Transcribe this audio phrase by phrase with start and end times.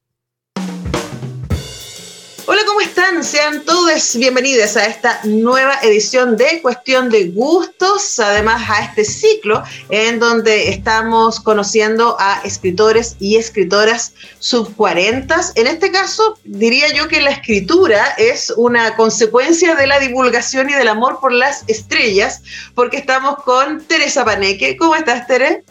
[3.21, 9.61] Sean todos bienvenidos a esta nueva edición de Cuestión de Gustos, además a este ciclo
[9.89, 15.35] en donde estamos conociendo a escritores y escritoras sub 40.
[15.55, 20.73] En este caso, diría yo que la escritura es una consecuencia de la divulgación y
[20.73, 22.42] del amor por las estrellas,
[22.73, 24.77] porque estamos con Teresa Paneque.
[24.77, 25.66] ¿Cómo estás, Tere?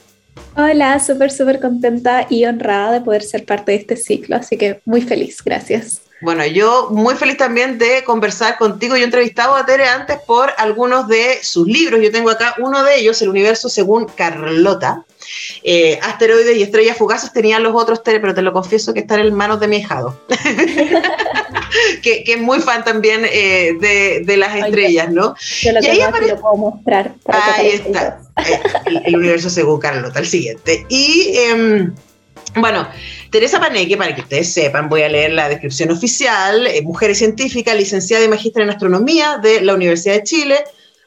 [0.55, 4.83] Hola, súper, súper contenta y honrada de poder ser parte de este ciclo, así que
[4.85, 6.02] muy feliz, gracias.
[6.23, 8.97] Bueno, yo muy feliz también de conversar contigo.
[8.97, 12.01] Yo he entrevistado a Tere antes por algunos de sus libros.
[12.01, 15.05] Yo tengo acá uno de ellos, El universo según Carlota.
[15.65, 19.19] Eh, asteroides y estrellas fugaces tenían los otros Tere, pero te lo confieso que están
[19.19, 20.17] en manos de mi hijado.
[22.03, 25.35] que, es muy fan también eh, de, las estrellas, ¿no?
[25.61, 27.15] Yo lo, y ahí lo puedo mostrar.
[27.27, 28.21] ahí está.
[28.47, 28.61] Eh,
[29.07, 30.87] el, universo según Carlota, el siguiente.
[30.89, 31.95] Y em,
[32.55, 32.87] bueno,
[33.33, 37.75] Teresa Paneque, para que ustedes sepan, voy a leer la descripción oficial, eh, mujer científica,
[37.75, 40.65] licenciada y magistra en astronomía de la Universidad de Chile,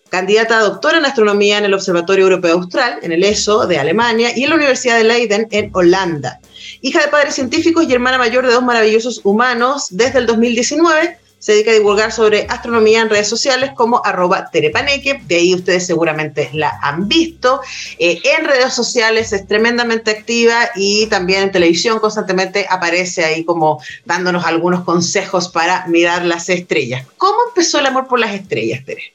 [0.09, 4.31] candidata a doctora en astronomía en el Observatorio Europeo Austral, en el ESO de Alemania,
[4.35, 6.39] y en la Universidad de Leiden, en Holanda.
[6.81, 11.51] Hija de padres científicos y hermana mayor de dos maravillosos humanos, desde el 2019 se
[11.51, 16.49] dedica a divulgar sobre astronomía en redes sociales como arroba terepaneque, de ahí ustedes seguramente
[16.53, 17.61] la han visto.
[17.99, 23.79] Eh, en redes sociales es tremendamente activa y también en televisión constantemente aparece ahí como
[24.05, 27.05] dándonos algunos consejos para mirar las estrellas.
[27.15, 29.13] ¿Cómo empezó el amor por las estrellas, Tere?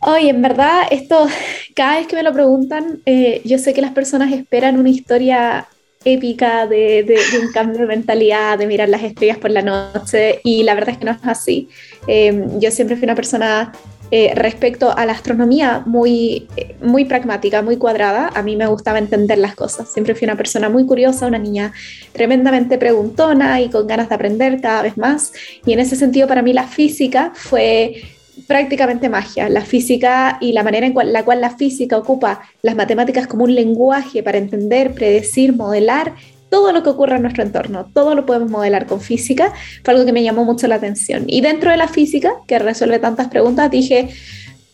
[0.00, 1.26] Oye, en verdad, esto,
[1.74, 5.66] cada vez que me lo preguntan, eh, yo sé que las personas esperan una historia
[6.04, 10.74] épica de, un cambio de mentalidad, de mirar las estrellas por la noche y la
[10.74, 11.68] verdad es que no es así.
[12.06, 13.72] Em, yo siempre fui una persona
[14.14, 16.46] eh, respecto a la astronomía muy,
[16.82, 18.30] muy pragmática, muy cuadrada.
[18.34, 19.90] A mí me gustaba entender las cosas.
[19.90, 21.72] Siempre fui una persona muy curiosa, una niña
[22.12, 25.32] tremendamente preguntona y con ganas de aprender cada vez más.
[25.64, 28.02] Y en ese sentido para mí la física fue
[28.46, 29.48] prácticamente magia.
[29.48, 33.54] La física y la manera en la cual la física ocupa las matemáticas como un
[33.54, 36.14] lenguaje para entender, predecir, modelar
[36.52, 40.04] todo lo que ocurre en nuestro entorno, todo lo podemos modelar con física, fue algo
[40.04, 41.24] que me llamó mucho la atención.
[41.26, 44.10] Y dentro de la física, que resuelve tantas preguntas, dije,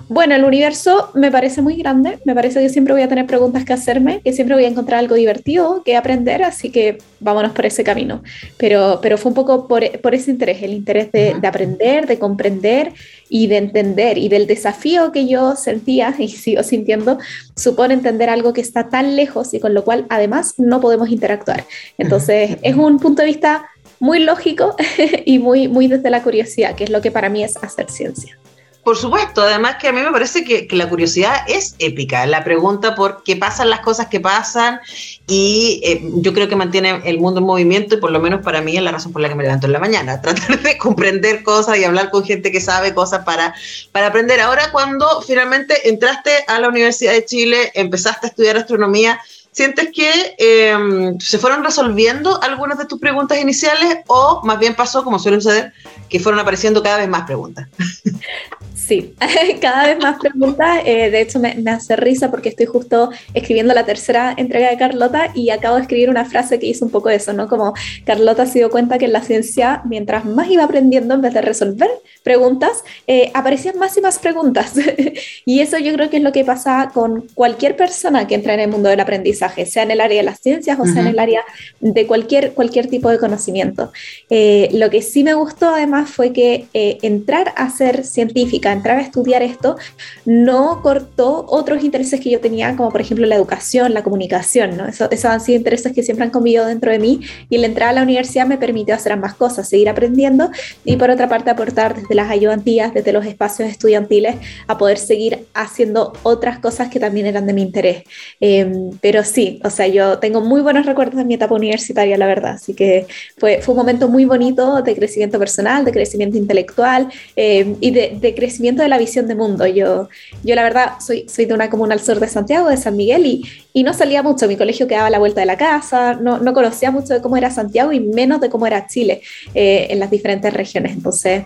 [0.08, 3.66] bueno, el universo me parece muy grande, me parece que siempre voy a tener preguntas
[3.66, 7.66] que hacerme, que siempre voy a encontrar algo divertido que aprender, así que vámonos por
[7.66, 8.22] ese camino.
[8.56, 12.94] Pero, pero fue un poco por, ese interés, el interés de, aprender, de comprender
[13.28, 17.18] y de entender, y del desafío que yo sentía y sigo sintiendo,
[17.54, 21.66] supone entender algo que está tan lejos y con lo cual además no podemos interactuar.
[21.98, 23.66] Entonces, es un punto de vista
[24.00, 24.74] muy lógico
[25.26, 28.38] y muy, muy desde la curiosidad, que es lo que para mí es hacer ciencia.
[28.88, 32.94] Por supuesto, además que a mí me parece que, la curiosidad es épica, la pregunta
[32.94, 34.80] por qué pasan las cosas que pasan
[35.26, 38.62] y eh, yo creo que mantiene el mundo en movimiento y por lo menos para
[38.62, 41.42] mí es la razón por la que me levanto en la mañana, tratar de comprender
[41.42, 43.54] cosas y hablar con gente que sabe cosas para,
[43.92, 44.40] para aprender.
[44.40, 49.20] Ahora cuando finalmente entraste a la Universidad de Chile, empezaste a estudiar astronomía,
[49.58, 55.02] ¿Sientes que em, se fueron resolviendo algunas de tus preguntas iniciales o más bien pasó,
[55.02, 55.72] como suele suceder,
[56.08, 57.66] que fueron apareciendo cada vez más preguntas?
[58.88, 59.14] Sí,
[59.60, 60.80] cada vez más preguntas.
[60.86, 65.30] Eh, de hecho, me, hace risa porque estoy justo escribiendo la tercera entrega de Carlota
[65.34, 67.48] y acabo de escribir una frase que hizo un poco eso, ¿no?
[67.48, 67.74] Como
[68.06, 71.42] Carlota se dio cuenta que en la ciencia, mientras más iba aprendiendo, en vez de
[71.42, 71.90] resolver
[72.22, 74.72] preguntas, eh, aparecían más y más preguntas.
[75.44, 78.60] y eso yo creo que es lo que pasa con cualquier persona que entra en
[78.60, 81.18] el mundo del aprendizaje, sea en el área de las ciencias o sea en el
[81.18, 81.42] área
[81.80, 83.92] de cualquier, cualquier tipo de conocimiento.
[84.30, 89.02] Eh, lo que sí me gustó además fue que entrar a ser científica, entrar a
[89.02, 89.76] estudiar esto
[90.24, 94.86] no cortó otros intereses que yo tenía, como por ejemplo la educación, la comunicación, ¿no?
[94.86, 97.90] Eso, esos han sido intereses que siempre han convivido dentro de mí y el entrar
[97.90, 100.50] a la universidad me permitió hacer ambas cosas, seguir aprendiendo
[100.84, 104.36] y por otra parte aportar desde las ayudantías, desde los espacios estudiantiles,
[104.66, 108.04] a poder seguir haciendo otras cosas que también eran de mi interés.
[108.40, 112.26] Em, pero sí, o sea, yo tengo muy buenos recuerdos de mi etapa universitaria, la
[112.26, 117.08] verdad, así que fue, fue un momento muy bonito de crecimiento personal, de crecimiento intelectual
[117.36, 119.66] em, y de, crecimiento de la visión de mundo.
[119.66, 120.08] Yo,
[120.44, 123.26] yo la verdad soy, soy de una comuna al sur de Santiago, de San Miguel,
[123.26, 126.38] y, y no salía mucho, mi colegio quedaba a la vuelta de la casa, no,
[126.38, 129.22] no conocía mucho de cómo era Santiago y menos de cómo era Chile
[129.54, 130.92] eh, en las diferentes regiones.
[130.92, 131.44] Entonces,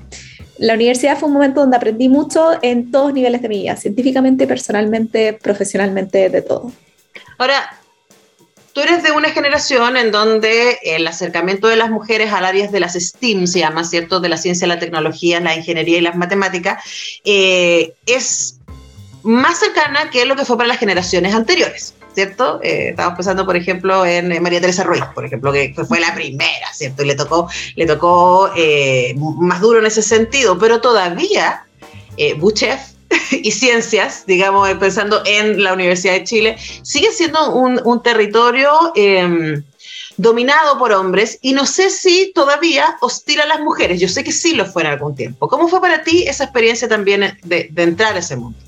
[0.58, 4.46] la universidad fue un momento donde aprendí mucho en todos niveles de mi vida, científicamente,
[4.46, 6.72] personalmente, profesionalmente, de todo.
[7.38, 7.81] Ahora,
[8.72, 12.80] tú eres de una generación en donde el acercamiento de las mujeres al áreas de
[12.80, 14.20] las STEAM, se llama, ¿cierto?
[14.20, 16.84] De la ciencia, la tecnología, la ingeniería y las matemáticas,
[17.24, 18.58] eh, es
[19.22, 21.94] más cercana que lo que fue para las generaciones anteriores.
[22.14, 22.60] ¿cierto?
[22.62, 26.72] Eh, estamos pensando, por ejemplo, en María Teresa Ruiz, por ejemplo, que fue la primera,
[26.74, 27.02] ¿cierto?
[27.02, 31.64] Y le tocó, le tocó eh, más duro en ese sentido, pero todavía
[32.16, 32.91] eh, Buchef
[33.30, 39.62] y ciencias, digamos, pensando en la Universidad de Chile, sigue siendo un, territorio em,
[40.16, 44.00] dominado por hombres y no sé si todavía hostil a las mujeres.
[44.00, 45.48] Yo sé que sí lo fue en algún tiempo.
[45.48, 48.58] ¿Cómo fue para ti esa experiencia también de entrar a ese mundo?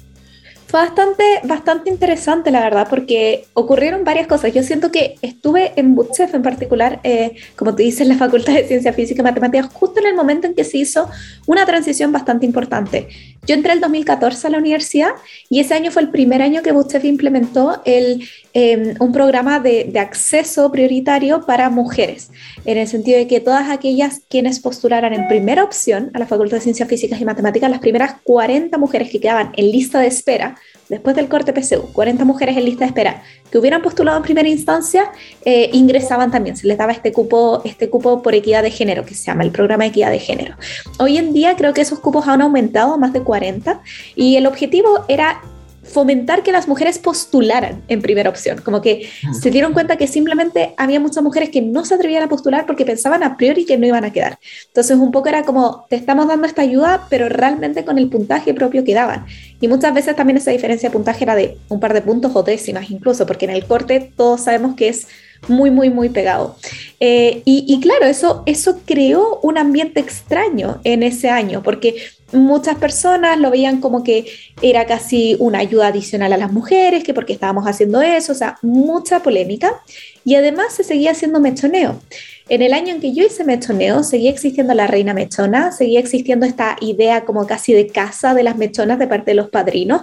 [0.74, 4.52] Fue bastante, bastante interesante, la verdad, porque ocurrieron varias cosas.
[4.52, 8.66] Yo siento que estuve en Butchef en particular, eh, como tú dices, la Facultad de
[8.66, 11.08] Ciencia Física y Matemáticas, justo en el momento en que se hizo
[11.46, 13.06] una transición bastante importante.
[13.46, 15.10] Yo entré el 2014 a la universidad
[15.48, 19.84] y ese año fue el primer año que Butchef implementó el, em, un programa de,
[19.84, 22.30] de, acceso prioritario para mujeres,
[22.64, 26.56] en el sentido de que todas aquellas quienes postularan en primera opción a la Facultad
[26.56, 30.56] de Ciencias Físicas y Matemáticas, las primeras 40 mujeres que quedaban en lista de espera,
[30.88, 34.48] después del corte PSU, 40 mujeres en lista de espera que hubieran postulado en primera
[34.48, 35.12] instancia,
[35.44, 39.14] eh, ingresaban también, se les daba este cupo, este cupo por equidad de género, que
[39.14, 40.56] se llama el programa de equidad de género.
[40.98, 43.80] Hoy en día creo que esos cupos han aumentado a más de 40
[44.16, 45.40] y el objetivo era
[45.84, 49.08] fomentar que las mujeres postularan en primera opción, como que
[49.38, 52.84] se dieron cuenta que simplemente había muchas mujeres que no se atrevían a postular porque
[52.84, 54.38] pensaban a priori que no iban a quedar.
[54.66, 58.54] Entonces un poco era como, te estamos dando esta ayuda, pero realmente con el puntaje
[58.54, 59.26] propio que daban.
[59.60, 62.42] Y muchas veces también esa diferencia de puntaje era de un par de puntos o
[62.42, 65.06] décimas incluso, porque en el corte todos sabemos que es
[65.48, 66.56] muy, muy, muy pegado.
[67.00, 71.96] Eh, y, y, claro, eso, eso creó un ambiente extraño en ese año, porque
[72.32, 74.26] muchas personas lo veían como que
[74.60, 78.58] era casi una ayuda adicional a las mujeres, que porque estábamos haciendo eso, o sea,
[78.62, 79.82] mucha polémica.
[80.24, 82.00] Y además se seguía haciendo mechoneo.
[82.48, 86.44] En el año en que yo hice mechoneo, seguía existiendo la reina mechona, seguía existiendo
[86.44, 90.02] esta idea como casi de casa de las mechonas de parte de los padrinos.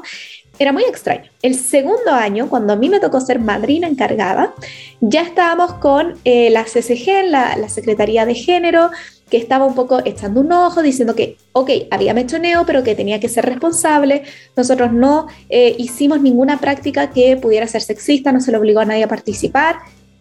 [0.62, 1.24] Era muy extraño.
[1.42, 4.54] El segundo año, cuando a mí me tocó ser madrina encargada,
[5.00, 8.92] ya estábamos con eh, la CCG, la, Secretaría de Género,
[9.28, 13.20] que estaba un poco echando un ojo, diciendo que, ok, había mechoneo, pero que tenía
[13.20, 14.22] que ser responsable.
[14.56, 18.86] Nosotros no eh, hicimos ninguna práctica que pudiera ser sexista, no se le obligó a
[18.86, 19.78] nadie a participar.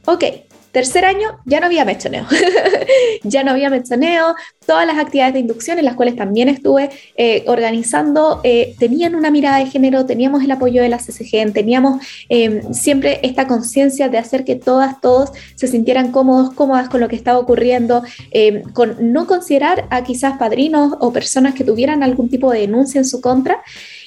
[0.07, 0.25] Ok,
[0.73, 2.27] Tercer año ya no había mechoneo,
[3.25, 4.37] ya no había mechoneo,
[4.67, 9.33] todas las actividades de inducción en las cuales también estuve eh, organizando eh, tenían una
[9.33, 14.19] mirada de género, teníamos el apoyo de la CCG, teníamos em, siempre esta conciencia de
[14.19, 19.13] hacer que todas, todos se sintieran cómodos, cómodas con lo que estaba ocurriendo, em, con
[19.13, 23.21] no considerar a quizás padrinos o personas que tuvieran algún tipo de denuncia en su
[23.21, 23.61] contra.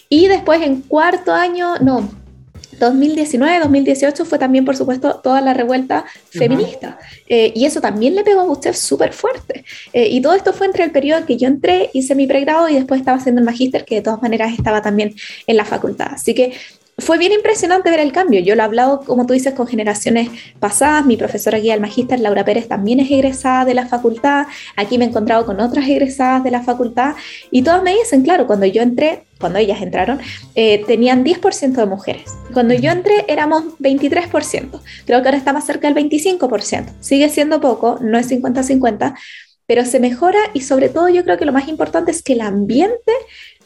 [0.08, 2.23] Y después en cuarto año, no,
[2.84, 6.98] 2019, 2018 fue también, por supuesto, toda la revuelta feminista.
[7.28, 9.66] Eh, y eso también le pegó a usted súper fuerte.
[9.94, 12.76] Eh, y todo esto fue entre el periodo que yo entré, hice mi pregrado y
[12.76, 15.16] después estaba haciendo el magíster, que de todas maneras estaba también
[15.48, 16.08] en la facultad.
[16.12, 16.54] Así que
[17.04, 18.40] fue bien impresionante ver el cambio.
[18.40, 20.30] Yo lo he hablado, como tú dices, con generaciones
[20.60, 21.06] pasadas.
[21.06, 24.48] Mi profesora guía del magíster, Laura Pérez, también es egresada de la facultad.
[24.76, 27.16] Aquí me he encontrado con otras egresadas de la facultad.
[27.52, 30.20] Y todas me dicen, claro, cuando yo entré, cuando ellas entraron,
[30.56, 32.24] eh, tenían 10% de mujeres.
[32.54, 34.82] Cuando yo entré éramos 23%.
[35.06, 36.86] Creo que ahora está cerca del 25%.
[37.00, 39.16] Sigue siendo poco, no es 50-50,
[39.66, 42.42] pero se mejora y sobre todo yo creo que lo más importante es que el
[42.42, 43.12] ambiente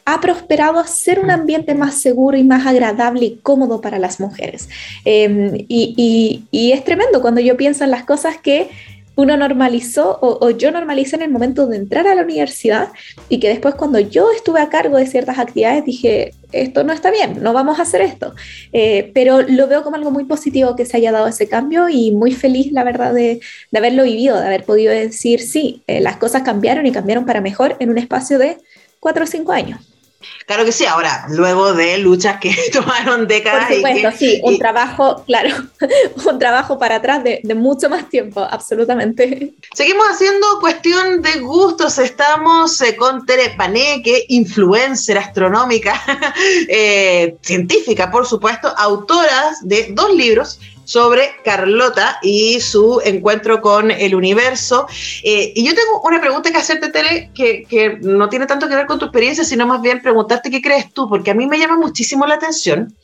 [0.09, 4.21] ha prosperado a ser un ambiente más seguro y más agradable y cómodo para las
[4.21, 4.69] mujeres.
[5.03, 8.69] Em, y, y, es tremendo cuando yo pienso en las cosas que
[9.17, 12.87] uno normalizó o, yo normalicé en el momento de entrar a la universidad
[13.27, 17.11] y que después cuando yo estuve a cargo de ciertas actividades dije, esto no está
[17.11, 18.33] bien, no vamos a hacer esto.
[18.71, 22.11] Eh, pero lo veo como algo muy positivo que se haya dado ese cambio y
[22.11, 26.15] muy feliz, la verdad, de, de haberlo vivido, de haber podido decir, sí, eh, las
[26.15, 28.57] cosas cambiaron y cambiaron para mejor en un espacio de
[29.01, 29.96] cuatro o cinco años.
[30.45, 33.67] Claro que sí, ahora, luego de luchas que tomaron décadas.
[33.67, 35.55] Por supuesto, sí, un trabajo, claro,
[36.29, 39.53] un trabajo para atrás de, mucho más tiempo, absolutamente.
[39.73, 46.01] Seguimos haciendo cuestión de gustos, estamos eh, con Tere Paneque, influencer astronómica,
[46.67, 54.15] eh, científica, por supuesto, autora de dos libros sobre Carlota y su encuentro con el
[54.15, 54.87] universo.
[55.21, 58.75] Eh, y yo tengo una pregunta que hacerte, Tele, que, que, no tiene tanto que
[58.75, 61.59] ver con tu experiencia, sino más bien preguntarte qué crees tú, porque a mí me
[61.59, 62.95] llama muchísimo la atención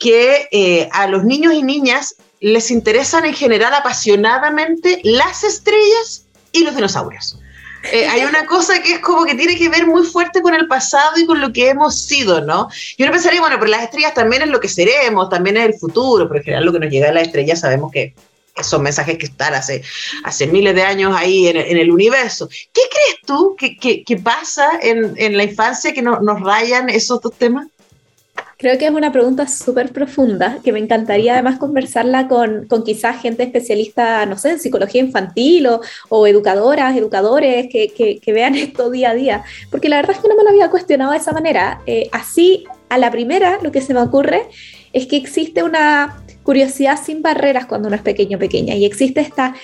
[0.00, 6.64] que eh, a los niños y niñas les interesan en general apasionadamente las estrellas y
[6.64, 7.38] los dinosaurios.
[7.84, 10.68] Eh, hay una cosa que es como que tiene que ver muy fuerte con el
[10.68, 12.68] pasado y con lo que hemos sido, ¿no?
[12.98, 15.74] Yo no pensaría, bueno, pero las estrellas también es lo que seremos, también es el
[15.74, 18.14] futuro, pero en general lo que nos llega de las estrellas sabemos que
[18.62, 19.82] son mensajes que están hace,
[20.48, 22.48] miles de años ahí en, el universo.
[22.72, 27.66] ¿Qué crees tú que, pasa en, la infancia que nos rayan esos dos temas?
[28.60, 33.18] Creo que es una pregunta súper profunda que me encantaría además conversarla con, con, quizás
[33.22, 37.88] gente especialista, no sé, en psicología infantil o, o educadoras, educadores que,
[38.22, 40.68] que, vean esto día a día, porque la verdad es que no me lo había
[40.68, 41.80] cuestionado de esa manera.
[41.86, 44.42] Eh, así, a la primera, lo que se me ocurre
[44.92, 49.20] es que existe una curiosidad sin barreras cuando uno es pequeño o pequeña y existe
[49.20, 49.54] esta...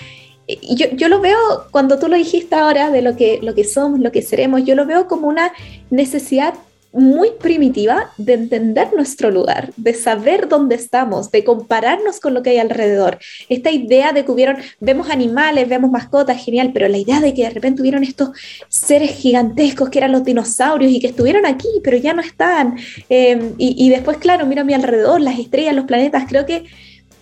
[0.47, 1.37] Yo, yo, lo veo,
[1.69, 4.73] cuando tú lo dijiste ahora, de lo que, lo que somos, lo que seremos, yo
[4.73, 5.51] lo veo como una
[5.91, 6.55] necesidad
[6.97, 12.49] muy primitiva de entender nuestro lugar, de saber dónde estamos, de compararnos con lo que
[12.49, 13.19] hay alrededor.
[13.49, 17.43] Esta idea de que hubieron, vemos animales, vemos mascotas, genial, pero la idea de que
[17.43, 18.29] de repente hubieron estos
[18.67, 22.77] seres gigantescos que eran los dinosaurios y que estuvieron aquí, pero ya no están.
[23.09, 26.65] Em, y, después, claro, miro a mi alrededor, las estrellas, los planetas, creo que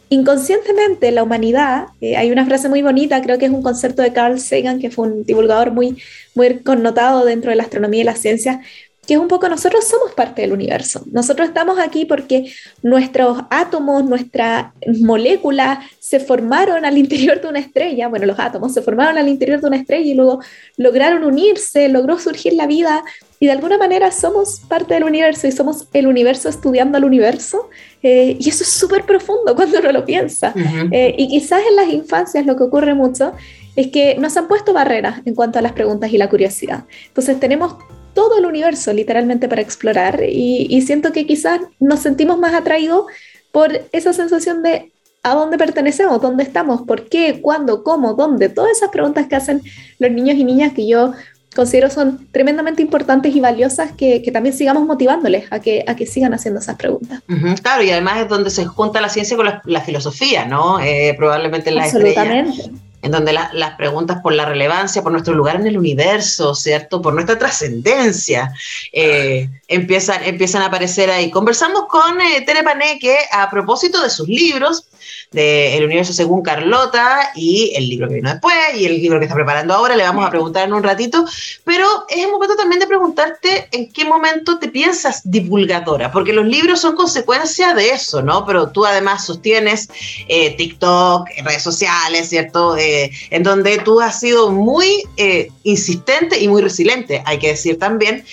[0.08, 4.14] inconscientemente la humanidad, eh, hay una frase muy bonita, creo que es un concepto de
[4.14, 5.98] Carl Sagan, que fue un divulgador muy,
[6.34, 8.62] muy connotado dentro de la astronomía y la ciencia,
[9.08, 11.04] que es un poco nosotros somos parte del universo.
[11.12, 14.68] Nosotros estamos aquí porque nuestros átomos, nuestras
[15.02, 19.62] moléculas se formaron al interior de una estrella, bueno, los átomos se formaron al interior
[19.62, 20.40] de una estrella y luego
[20.78, 23.04] lograron unirse, logró surgir la vida
[23.40, 27.70] y de alguna manera somos parte del universo y somos el universo estudiando al universo.
[28.02, 30.54] Eh, y eso es súper profundo cuando uno lo piensa.
[30.92, 33.34] Eh, y quizás en las infancias lo que ocurre mucho
[33.76, 36.86] es que nos han puesto barreras en cuanto a las preguntas y la curiosidad.
[37.08, 37.76] Entonces tenemos
[38.16, 43.06] todo el universo literalmente para explorar y, siento que quizás nos sentimos más atraídos
[43.52, 44.92] por esa sensación de
[45.22, 49.62] a dónde pertenecemos, dónde estamos, por qué, cuándo, cómo, dónde, todas esas preguntas que hacen
[50.00, 51.14] los niños y niñas que yo
[51.56, 56.34] considero son tremendamente importantes y valiosas que, también sigamos motivándoles a que, a que sigan
[56.34, 57.22] haciendo esas preguntas.
[57.62, 60.80] claro, y además es donde se junta la ciencia con la, filosofía, ¿no?
[60.80, 62.72] Eh, probablemente la Absolutamente
[63.06, 67.04] en donde las preguntas por la relevancia, por nuestro lugar en el universo, ¿cierto?
[67.04, 68.52] Por nuestra trascendencia,
[68.92, 71.30] eh, empiezan, empiezan a aparecer ahí.
[71.30, 74.88] Conversamos con eh, Tere Paneque a propósito de sus libros,
[75.32, 79.26] de El universo según Carlota y el libro que vino después y el libro que
[79.26, 81.26] está preparando ahora, le vamos a preguntar en un ratito,
[81.64, 86.46] pero es el momento también de preguntarte en qué momento te piensas divulgadora, porque los
[86.46, 88.46] libros son consecuencia de eso, ¿no?
[88.46, 89.90] Pero tú además sostienes
[90.28, 92.78] eh, TikTok, redes sociales, ¿cierto?
[92.78, 92.95] Eh,
[93.30, 98.24] en donde tú has sido muy eh, insistente y muy resiliente, hay que decir también,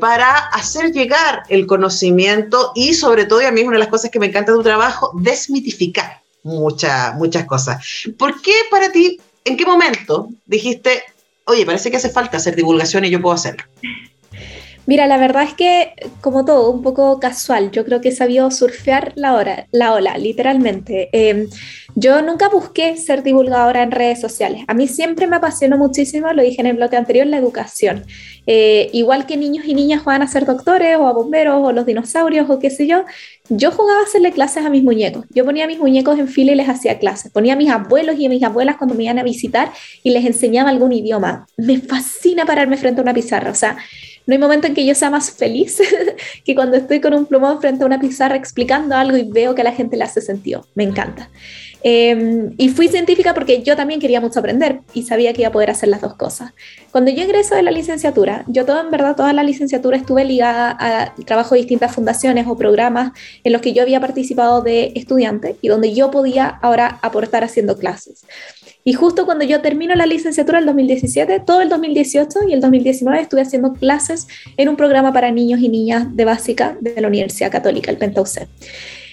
[0.00, 4.10] para hacer llegar el conocimiento y sobre todo, y a mí una de las cosas
[4.10, 7.84] que me encanta de tu trabajo, desmitificar muchas muchas cosas.
[8.18, 11.02] ¿Por qué para ti, en qué momento dijiste,
[11.46, 13.64] oye, parece que hace falta hacer divulgación y yo puedo hacerlo?
[14.86, 17.70] Mira, la verdad es que, como todo, un poco casual.
[17.70, 21.08] Yo creo que he sabido surfear la, hora, la ola, literalmente.
[21.12, 21.48] Em,
[21.94, 24.62] yo nunca busqué ser divulgadora en redes sociales.
[24.66, 28.04] A mí siempre me apasionó muchísimo, lo dije en el bloque anterior, la educación.
[28.46, 31.86] Eh, igual que niños y niñas van a ser doctores o a bomberos o los
[31.86, 33.04] dinosaurios o qué sé yo,
[33.48, 35.24] yo jugaba a hacerle clases a mis muñecos.
[35.30, 37.30] Yo ponía a mis muñecos en fila y les hacía clases.
[37.32, 39.70] Ponía a mis abuelos y a mis abuelas cuando me iban a visitar
[40.02, 41.46] y les enseñaba algún idioma.
[41.56, 43.50] Me fascina pararme frente a una pizarra.
[43.50, 43.76] O sea,
[44.26, 45.80] no hay momento en que yo sea más feliz
[46.44, 49.60] que cuando estoy con un plumón frente a una pizarra explicando algo y veo que
[49.60, 50.66] a la gente le hace sentido.
[50.74, 51.30] Me encanta.
[51.86, 55.52] Em, y fui científica porque yo también quería mucho aprender y sabía que iba a
[55.52, 56.54] poder hacer las dos cosas.
[56.90, 60.70] Cuando yo ingreso de la licenciatura, yo toda, en verdad toda la licenciatura estuve ligada
[60.70, 63.12] al trabajo de distintas fundaciones o programas
[63.44, 67.76] en los que yo había participado de estudiante y donde yo podía ahora aportar haciendo
[67.76, 68.24] clases.
[68.82, 73.20] Y justo cuando yo termino la licenciatura el 2017, todo el 2018 y el 2019
[73.20, 74.26] estuve haciendo clases
[74.56, 78.48] en un programa para niños y niñas de básica de la Universidad Católica, el Pentauce.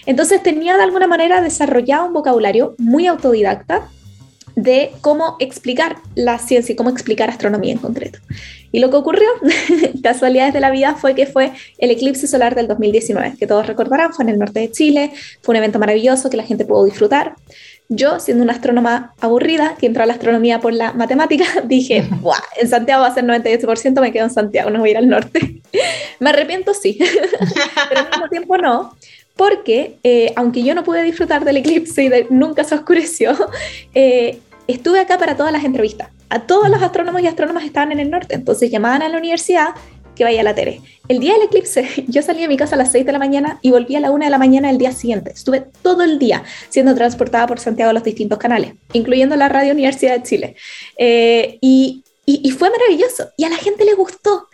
[0.05, 3.89] Entonces tenía de alguna manera desarrollado un vocabulario muy autodidacta
[4.55, 8.20] de cómo explicar la ciencia y cómo explicar astronomía en concreto.
[8.72, 9.27] Y lo que ocurrió,
[10.03, 14.13] casualidades de la vida, fue que fue el eclipse solar del 2019, que todos recordarán,
[14.13, 17.36] fue en el norte de Chile, fue un evento maravilloso que la gente pudo disfrutar.
[17.89, 22.39] Yo, siendo una astrónoma aburrida, que entró a la astronomía por la matemática, dije, Buah,
[22.60, 25.10] en Santiago va a ser 98%, me quedo en Santiago, no voy a ir al
[25.10, 25.62] norte.
[26.20, 26.98] me arrepiento, sí,
[27.89, 28.96] pero al mismo tiempo no,
[29.41, 33.36] porque eh, aunque yo no pude disfrutar del eclipse y nunca se oscureció,
[33.95, 36.10] eh, estuve acá para todas las entrevistas.
[36.29, 39.69] A todos los astrónomos y astrónomas estaban en el norte, entonces llamaban a la universidad
[40.15, 40.81] que vaya a la tele.
[41.07, 43.57] El día del eclipse, yo salí de mi casa a las 6 de la mañana
[43.63, 45.31] y volví a la 1 de la mañana del día siguiente.
[45.31, 49.74] Estuve todo el día siendo transportada por Santiago a los distintos canales, incluyendo la Radio
[49.74, 50.55] Universidad de Chile.
[51.00, 52.03] Eh, y,
[52.60, 54.48] fue maravilloso y a la gente le gustó.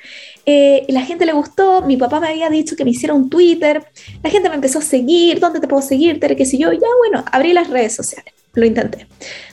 [0.50, 3.84] Eh, la gente le gustó, mi papá me había dicho que me hiciera un Twitter,
[4.24, 6.22] la gente me empezó a seguir, ¿dónde te puedo seguir?
[6.22, 9.08] Tere, qué sé yo, ya bueno, abrí las redes sociales, lo intenté.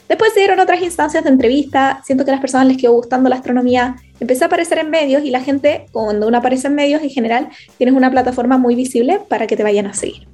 [0.08, 3.28] Después se dieron otras instancias de entrevista, siento que a las personas les quedó gustando
[3.28, 7.02] la astronomía, empecé a aparecer en medios y la gente, cuando uno aparece en medios
[7.02, 10.28] en general, tienes una plataforma muy visible para que te vayan a seguir.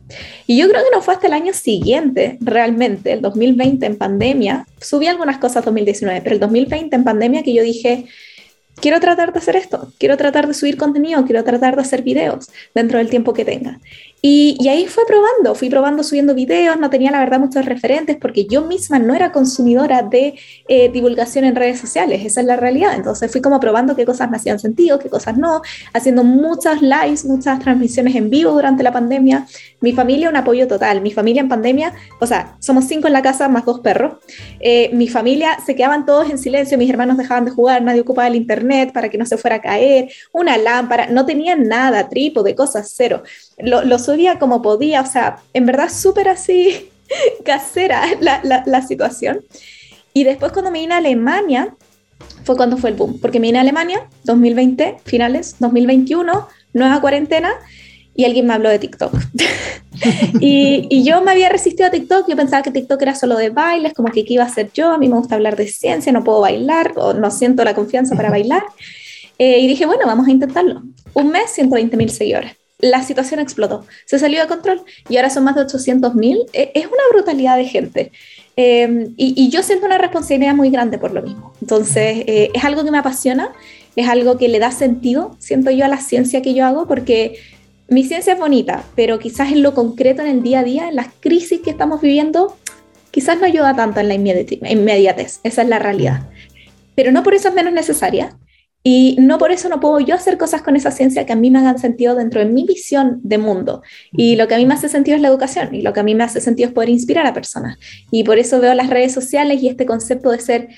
[0.46, 4.66] Y yo creo que no fue hasta el año siguiente, realmente, el 2020 en pandemia,
[4.78, 8.04] subí algunas cosas 2019, pero el 2020 en pandemia que yo dije,
[8.76, 12.48] quiero tratar de hacer esto, quiero tratar de subir contenido, quiero tratar de hacer videos
[12.74, 13.78] dentro del tiempo que tenga.
[14.22, 18.44] Y, ahí fue probando, fui probando subiendo videos, no tenía la verdad muchos referentes porque
[18.44, 20.34] yo misma no era consumidora de
[20.68, 22.94] eh, divulgación en redes sociales, esa es la realidad.
[22.94, 25.62] Entonces fui como probando qué cosas me hacían sentido, qué cosas no,
[25.94, 29.46] haciendo muchas lives, muchas transmisiones en vivo durante la pandemia.
[29.80, 33.22] Mi familia un apoyo total, mi familia en pandemia, o sea, somos cinco en la
[33.22, 34.18] casa más dos perros.
[34.60, 38.28] Eh, mi familia se quedaban todos en silencio, mis hermanos dejaban de jugar, nadie ocupaba
[38.28, 42.54] el internet para que no se fuera a caer, una lámpara, no tenían nada, trípode,
[42.54, 43.22] cosas, cero.
[43.58, 46.90] Lo, lo subía como podía, o sea, en verdad súper así
[47.44, 49.44] casera la, la, situación.
[50.12, 51.74] Y después cuando me vine a Alemania,
[52.44, 57.52] fue cuando fue el boom, porque me vine a Alemania, 2020, finales, 2021, nueva cuarentena,
[58.20, 59.14] y alguien me habló de TikTok.
[60.40, 63.48] y, y, yo me había resistido a TikTok, yo pensaba que TikTok era solo de
[63.48, 66.12] bailes, como que qué iba a ser yo, a mí me gusta hablar de ciencia,
[66.12, 68.62] no puedo bailar, o no siento la confianza para bailar.
[69.42, 70.82] Eh, y dije, bueno, vamos a intentarlo.
[71.14, 75.44] Un mes, 120 mil seguidores la situación explotó, se salió de control y ahora son
[75.44, 76.38] más de 800 mil.
[76.52, 78.12] E, es una brutalidad de gente.
[78.56, 81.52] Em, y, yo siento una responsabilidad muy grande por lo mismo.
[81.60, 83.52] Entonces, eh, es algo que me apasiona,
[83.96, 87.38] es algo que le da sentido, siento yo, a la ciencia que yo hago, porque
[87.90, 90.94] mi ciencia es bonita, pero quizás en lo concreto, en el día a día, en
[90.94, 92.56] las crisis que estamos viviendo,
[93.10, 95.40] quizás no ayuda tanto en la inmediatez.
[95.42, 96.28] Esa es la realidad.
[96.94, 98.38] Pero no por eso es menos necesaria.
[98.82, 101.50] Y no por eso no puedo yo hacer cosas con esa ciencia que a mí
[101.50, 103.82] me hagan sentido dentro de mi visión de mundo.
[104.12, 106.02] Y lo que a mí me hace sentido es la educación y lo que a
[106.02, 107.76] mí me hace sentido es poder inspirar a personas.
[108.10, 110.68] Y por eso veo las redes sociales y este concepto de ser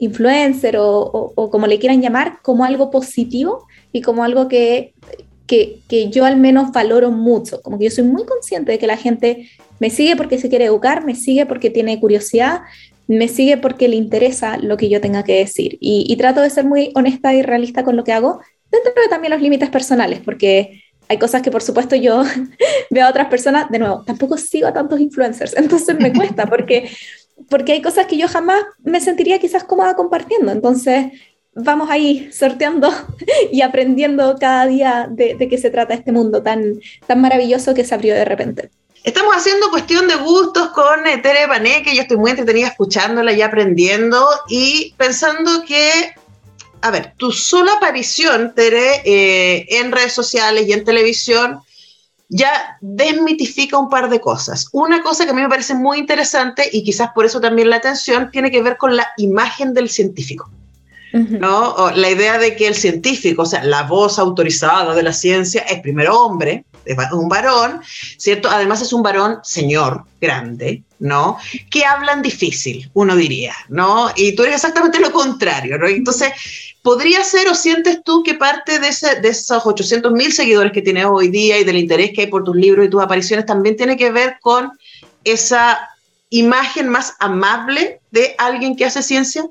[0.00, 4.94] influencer o, como le quieran llamar, como algo positivo y como algo que,
[5.88, 7.60] que, yo al menos valoro mucho.
[7.60, 10.66] Como que yo soy muy consciente de que la gente me sigue porque se quiere
[10.66, 12.62] educar, me sigue porque tiene curiosidad,
[13.06, 15.76] me sigue porque le interesa lo que yo tenga que decir.
[15.80, 19.32] Y, trato de ser muy honesta y realista con lo que hago, dentro de también
[19.32, 22.22] los límites personales, porque hay cosas que por supuesto yo
[22.90, 26.90] veo a otras personas, de nuevo, tampoco sigo a tantos influencers, entonces me cuesta, porque,
[27.50, 30.52] porque hay cosas que yo jamás me sentiría quizás cómoda compartiendo.
[30.52, 31.12] Entonces,
[31.54, 32.92] vamos ahí sorteando
[33.52, 37.94] y aprendiendo cada día de, qué se trata este mundo tan, tan maravilloso que se
[37.94, 38.70] abrió de repente.
[39.04, 43.32] Estamos haciendo cuestión de gustos con eh, Tere Pané, que yo estoy muy entretenida escuchándola
[43.32, 46.14] y aprendiendo y pensando que,
[46.80, 51.62] a ver, tu sola aparición, Tere, eh, en redes sociales y en televisión
[52.28, 54.68] ya desmitifica un par de cosas.
[54.72, 57.76] Una cosa que a mí me parece muy interesante y quizás por eso también la
[57.76, 60.48] atención tiene que ver con la imagen del científico.
[61.12, 61.90] ¿No?
[61.94, 65.80] la idea de que el científico, o sea, la voz autorizada de la ciencia, es
[65.80, 67.80] primero hombre, es un varón,
[68.16, 68.48] ¿cierto?
[68.50, 71.38] Además es un varón señor, grande, ¿no?
[71.70, 74.10] Que hablan difícil, uno diría, ¿no?
[74.16, 75.86] Y tú eres exactamente lo contrario, ¿no?
[75.86, 76.32] Entonces,
[76.82, 80.82] ¿podría ser o sientes tú que parte de, ese, de esos 800 mil seguidores que
[80.82, 83.76] tienes hoy día y del interés que hay por tus libros y tus apariciones también
[83.76, 84.70] tiene que ver con
[85.24, 85.88] esa
[86.30, 89.44] imagen más amable de alguien que hace ciencia?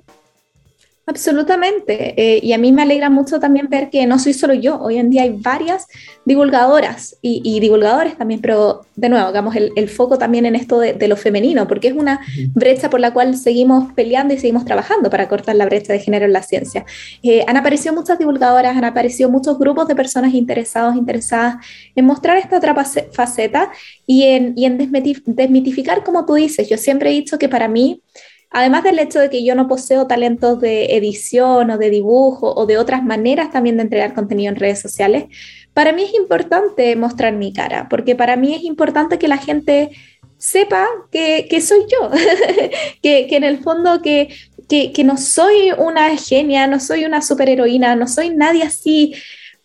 [1.08, 2.14] Absolutamente.
[2.16, 4.80] Eh, y a mí me alegra mucho también ver que no soy solo yo.
[4.80, 5.88] Hoy en día hay varias
[6.26, 11.18] divulgadoras y, divulgadores también, pero de nuevo, hagamos el, foco también en esto de, lo
[11.18, 12.22] femenino, porque es una
[12.54, 16.26] brecha por la cual seguimos peleando y seguimos trabajando para cortar la brecha de género
[16.26, 16.86] en la ciencia.
[17.24, 21.56] Eh, han aparecido muchas divulgadoras, han aparecido muchos grupos de personas interesados, interesadas
[21.96, 22.76] en mostrar esta otra
[23.12, 23.72] faceta
[24.06, 26.70] y en, y en desmitificar, como tú dices.
[26.70, 28.02] Yo siempre he dicho que para mí
[28.52, 32.66] además del hecho de que yo no poseo talentos de edición o de dibujo o
[32.66, 35.26] de otras maneras también de entregar contenido en redes sociales,
[35.74, 39.92] para mí es importante mostrar mi cara, porque para mí es importante que la gente
[40.38, 42.10] sepa que, soy yo,
[43.02, 44.30] que, en el fondo que,
[44.68, 49.14] que, no soy una genia, no soy una superheroína, no soy nadie así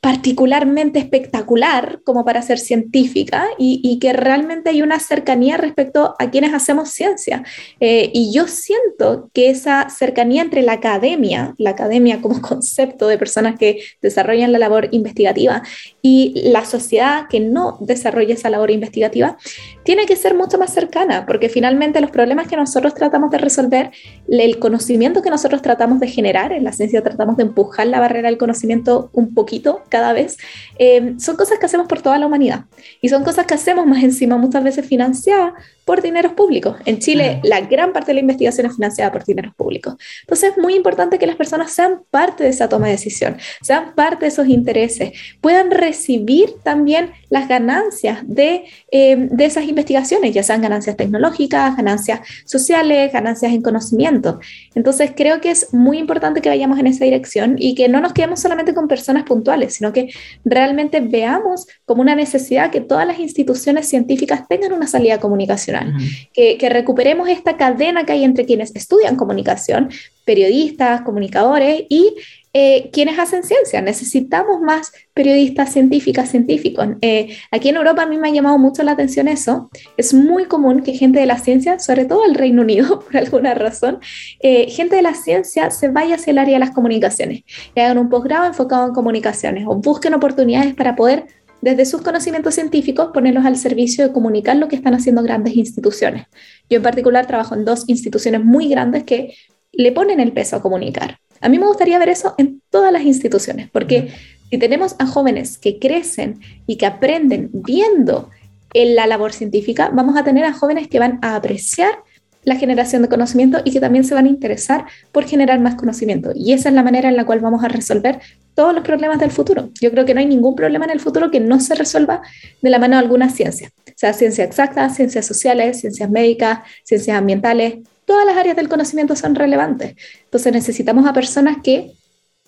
[0.06, 6.54] particularmente espectacular como para ser científica y, que realmente hay una cercanía respecto a quienes
[6.54, 7.42] hacemos ciencia.
[7.80, 13.18] Eh, y yo siento que esa cercanía entre la academia, la academia como concepto de
[13.18, 15.64] personas que desarrollan la labor investigativa
[16.02, 19.36] y la sociedad que no desarrolla esa labor investigativa,
[19.82, 23.90] tiene que ser mucho más cercana, porque finalmente los problemas que nosotros tratamos de resolver,
[24.28, 28.28] el conocimiento que nosotros tratamos de generar, en la ciencia tratamos de empujar la barrera
[28.28, 30.36] del conocimiento un poquito cada vez,
[30.78, 32.66] eh, son cosas que hacemos por toda la humanidad.
[33.00, 35.54] Y son cosas que hacemos más encima muchas veces financiadas
[35.86, 36.76] por dineros públicos.
[36.84, 39.94] En Chile, la gran parte de la investigación es financiada por dineros públicos.
[40.22, 43.94] Entonces, es muy importante que las personas sean parte de esa toma de decisión, sean
[43.94, 50.42] parte de esos intereses, puedan recibir también las ganancias de, eh, de esas investigaciones, ya
[50.42, 54.40] sean ganancias tecnológicas, ganancias sociales, ganancias en conocimiento.
[54.74, 58.12] Entonces, creo que es muy importante que vayamos en esa dirección y que no nos
[58.12, 60.10] quedemos solamente con personas puntuales, sino que
[60.44, 65.94] realmente veamos como una necesidad que todas las instituciones científicas tengan una salida comunicacional
[66.32, 69.90] que, recuperemos esta cadena que hay entre quienes estudian comunicación,
[70.24, 72.14] periodistas, comunicadores y
[72.58, 73.82] eh, quienes hacen ciencia.
[73.82, 76.88] Necesitamos más periodistas científicas, científicos.
[77.02, 79.68] Eh, aquí en Europa a mí me ha llamado mucho la atención eso.
[79.98, 83.52] Es muy común que gente de la ciencia, sobre todo el Reino Unido, por alguna
[83.52, 83.98] razón,
[84.40, 87.42] eh, gente de la ciencia se vaya hacia el área de las comunicaciones
[87.74, 91.26] y hagan un posgrado enfocado en comunicaciones o busquen oportunidades para poder
[91.60, 96.24] desde sus conocimientos científicos, ponerlos al servicio de comunicar lo que están haciendo grandes instituciones.
[96.70, 99.34] Yo en particular trabajo en dos instituciones muy grandes que
[99.72, 101.18] le ponen el peso a comunicar.
[101.40, 104.12] A mí me gustaría ver eso en todas las instituciones, porque
[104.50, 108.30] si tenemos a jóvenes que crecen y que aprenden viendo
[108.74, 111.98] en la labor científica, vamos a tener a jóvenes que van a apreciar
[112.46, 116.30] la generación de conocimiento y que también se van a interesar por generar más conocimiento.
[116.34, 118.20] Y esa es la manera en la cual vamos a resolver
[118.54, 119.70] todos los problemas del futuro.
[119.80, 122.22] Yo creo que no hay ningún problema en el futuro que no se resuelva
[122.62, 127.78] de la mano de alguna ciencia, sea ciencia exacta, ciencias sociales, ciencias médicas, ciencias ambientales,
[128.06, 129.94] todas las áreas del conocimiento son relevantes.
[130.24, 131.92] Entonces necesitamos a personas que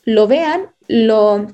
[0.04, 1.46] lo vean, lo,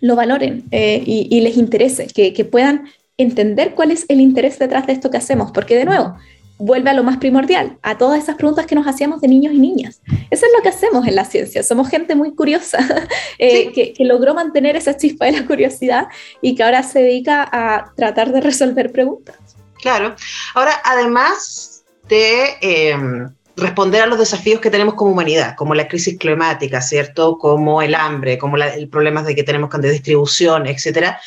[0.00, 4.86] lo valoren eh, y, les interese, que, que puedan entender cuál es el interés detrás
[4.86, 6.14] de esto que hacemos, porque de nuevo,
[6.58, 9.58] vuelve a lo más primordial, a todas esas preguntas que nos hacíamos de niños y
[9.58, 10.00] niñas.
[10.30, 12.78] Eso es lo que hacemos en la ciencia, somos gente muy curiosa,
[13.38, 16.08] eh, que, logró mantener esa chispa de la curiosidad
[16.42, 19.36] y que ahora se dedica a tratar de resolver preguntas.
[19.80, 20.14] Claro,
[20.54, 26.18] ahora además de em, responder a los desafíos que tenemos como humanidad, como la crisis
[26.18, 27.38] climática, ¿cierto?
[27.38, 31.20] Como el hambre, como el problema de que tenemos con distribución, etcétera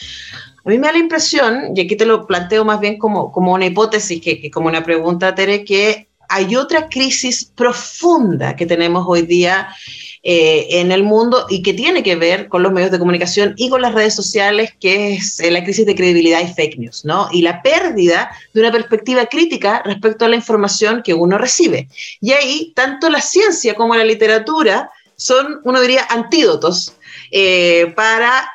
[0.63, 3.53] a mí me da la impresión, y aquí te lo planteo más bien como, como
[3.53, 9.23] una hipótesis que, como una pregunta, Tere, que hay otra crisis profunda que tenemos hoy
[9.23, 9.69] día
[10.23, 13.69] eh, en el mundo y que tiene que ver con los medios de comunicación y
[13.69, 17.27] con las redes sociales, que es eh, la crisis de credibilidad y fake news, ¿no?
[17.31, 21.87] Y la pérdida de una perspectiva crítica respecto a la información que uno recibe.
[22.19, 26.95] Y ahí, tanto la ciencia como la literatura son, uno diría, antídotos
[27.31, 28.49] eh, para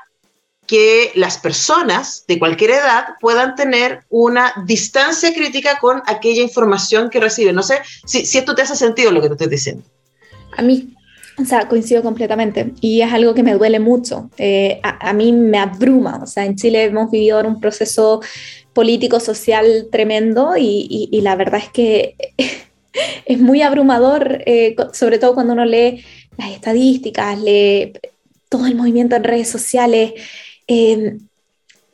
[0.66, 7.20] que las personas de cualquier edad puedan tener una distancia crítica con aquella información que
[7.20, 7.54] reciben.
[7.54, 9.84] No sé si, esto te hace sentido lo que te estoy diciendo.
[10.56, 10.94] A mí,
[11.38, 14.30] o sea, coincido completamente y es algo que me duele mucho.
[14.38, 16.20] Eh, a, mí me abruma.
[16.22, 18.20] O sea, en Chile hemos vivido un proceso
[18.72, 22.16] político, social tremendo y, la verdad es que
[23.26, 26.04] es muy abrumador, eh, sobre todo cuando uno lee
[26.38, 27.92] las estadísticas, lee
[28.48, 30.14] todo el movimiento en redes sociales.
[30.66, 31.25] Em,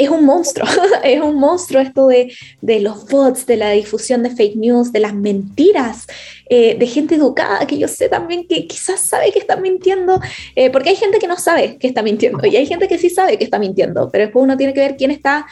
[0.04, 0.66] es un monstruo,
[1.04, 5.00] es un monstruo esto de, de, los bots, de la difusión de fake news, de
[5.00, 6.06] las mentiras,
[6.48, 10.20] eh, de gente educada que yo sé también que quizás sabe que está mintiendo,
[10.56, 13.10] eh, porque hay gente que no sabe que está mintiendo y hay gente que sí
[13.10, 15.46] sabe que está mintiendo, pero después uno tiene que ver quién está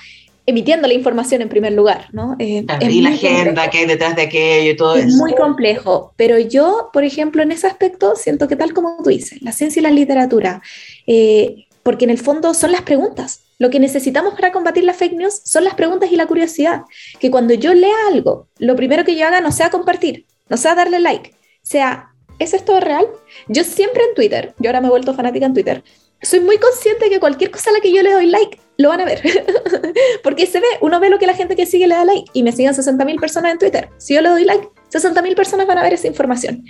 [0.47, 2.35] emitiendo la información en primer lugar, ¿no?
[2.39, 5.17] Eh, y la agenda que hay detrás de aquello y todo es eso.
[5.19, 9.41] muy complejo, pero yo, por ejemplo, en ese aspecto siento que tal como tú dices,
[9.43, 10.61] la ciencia y la literatura,
[11.83, 13.45] porque en el fondo son las preguntas.
[13.61, 16.81] Lo que necesitamos para combatir las fake news son las preguntas y la curiosidad.
[17.19, 20.75] Que cuando yo lea algo, lo primero que yo haga no sea compartir, no sea
[20.75, 23.07] darle like, sea, ¿es esto real?
[23.49, 25.85] Yo siempre en Twitter, yo ahora me he vuelto fanática en Twitter,
[26.23, 28.89] soy muy consciente de que cualquier cosa a la que yo le doy like, lo
[28.89, 29.21] van a ver.
[30.23, 32.43] Porque se ve, uno ve lo que la gente que sigue le da like y
[32.43, 33.91] me siguen 60.000 personas en Twitter.
[33.99, 36.65] Si yo le doy like, 60.000 personas van a ver esa información.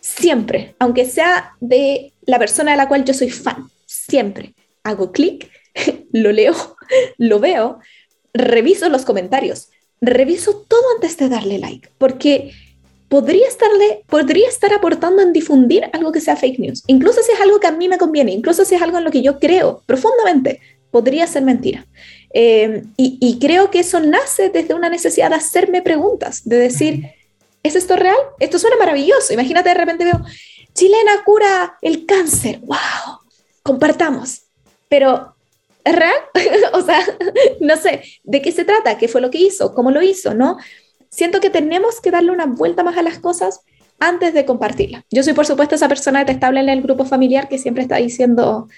[0.00, 5.50] Siempre, aunque sea de la persona de la cual yo soy fan, siempre hago clic,
[6.16, 6.54] lo leo,
[7.18, 7.78] lo veo,
[8.32, 9.68] reviso los comentarios,
[10.00, 12.52] reviso todo antes de darle like, porque
[13.08, 17.40] podría, estarle, podría estar aportando en difundir algo que sea fake news, incluso si es
[17.40, 19.82] algo que a mí me conviene, incluso si es algo en lo que yo creo
[19.86, 21.86] profundamente, podría ser mentira.
[22.32, 27.06] Eh, y, y, creo que eso nace desde una necesidad de hacerme preguntas, de decir,
[27.62, 28.16] ¿es esto real?
[28.40, 29.32] Esto suena maravilloso.
[29.32, 30.20] Imagínate de repente veo,
[30.74, 33.20] chilena cura el cáncer, wow,
[33.62, 34.42] compartamos.
[34.88, 35.35] Pero ¿es
[35.94, 36.14] real?
[36.72, 37.00] o sea,
[37.60, 38.98] no sé, ¿de qué se trata?
[38.98, 39.74] ¿Qué fue lo que hizo?
[39.74, 40.34] ¿Cómo lo hizo?
[40.34, 40.56] ¿No?
[41.10, 43.60] Siento que tenemos que darle una vuelta más a las cosas
[43.98, 45.04] antes de compartirlas.
[45.10, 48.68] Yo soy, por supuesto, esa persona detestable en el grupo familiar que siempre está diciendo,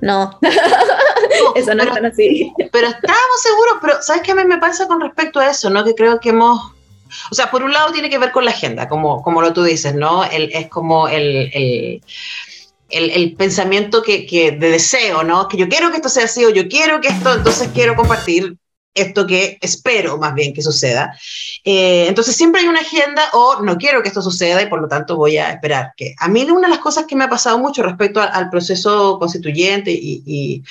[0.00, 0.38] no,
[1.54, 2.52] eso no es así.
[2.72, 5.70] Pero estábamos seguros, pero ¿sabes qué a mí me pasa con respecto a eso?
[5.70, 5.84] ¿no?
[5.84, 6.76] Que creo que hemos
[7.30, 9.62] o sea, por un lado tiene que ver con la agenda, como, como lo tú
[9.62, 10.24] dices, ¿no?
[10.24, 12.02] El, es como el, el,
[12.88, 15.48] el, pensamiento que, que, de deseo, ¿no?
[15.48, 18.56] Que yo quiero que esto sea así o yo quiero que esto, entonces quiero compartir
[18.96, 21.16] esto que espero más bien que suceda.
[21.64, 24.88] Eh, entonces siempre hay una agenda o no quiero que esto suceda y por lo
[24.88, 26.14] tanto voy a esperar que.
[26.18, 29.90] A mí una de las cosas que me ha pasado mucho respecto al, proceso constituyente
[29.92, 30.62] y, y,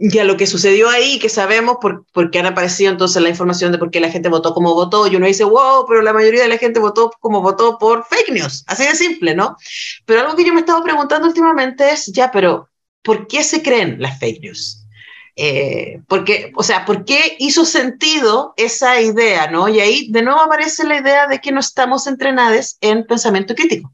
[0.00, 3.70] y, a lo que sucedió ahí, que sabemos por, porque han aparecido entonces la información
[3.70, 6.42] de por qué la gente votó como votó, y uno dice, wow, pero la mayoría
[6.42, 9.56] de la gente votó como votó por fake news, así de simple, ¿no?
[10.06, 12.70] Pero algo que yo me estaba preguntando últimamente es, ya, pero
[13.02, 14.86] ¿por qué se creen las fake news?
[15.36, 19.68] Eh, porque, o sea, ¿por qué hizo sentido esa idea, no?
[19.68, 23.92] Y ahí de nuevo aparece la idea de que no estamos entrenados en pensamiento crítico.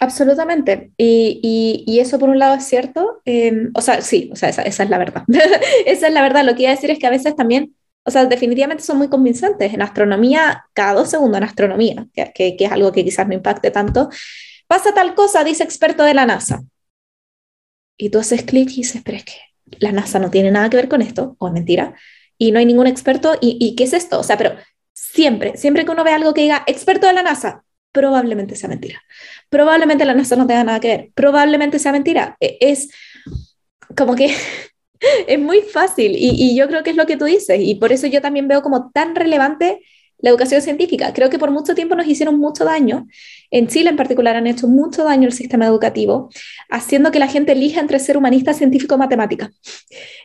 [0.00, 0.92] Absolutamente.
[0.96, 3.20] Y, y, eso por un lado es cierto.
[3.26, 5.24] Em, o sea, sí, o sea, esa, esa es la verdad.
[5.86, 6.44] esa es la verdad.
[6.44, 9.08] Lo que iba a decir es que a veces también, o sea, definitivamente son muy
[9.08, 9.74] convincentes.
[9.74, 13.34] En astronomía, cada dos segundos en astronomía, que, que, que es algo que quizás no
[13.34, 14.08] impacte tanto,
[14.66, 16.62] pasa tal cosa, dice experto de la NASA.
[17.98, 19.34] Y tú haces clic y dices, pero es que
[19.78, 21.94] la NASA no tiene nada que ver con esto, o es mentira,
[22.38, 24.18] y no hay ningún experto, ¿y, qué es esto?
[24.18, 24.54] O sea, pero
[24.94, 29.02] siempre, siempre que uno ve algo que diga experto de la NASA, probablemente sea mentira.
[29.48, 32.36] Probablemente la NASA no tenga nada que ver, probablemente sea mentira.
[32.40, 32.90] E, es
[33.96, 34.34] como que
[35.26, 38.06] es muy fácil y, yo creo que es lo que tú dices y por eso
[38.06, 39.80] yo también veo como tan relevante
[40.22, 41.12] la educación científica.
[41.14, 43.06] Creo que por mucho tiempo nos hicieron mucho daño.
[43.50, 46.28] En Chile en particular han hecho mucho daño al sistema educativo,
[46.68, 49.50] haciendo que la gente elija entre ser humanista, científico o matemática.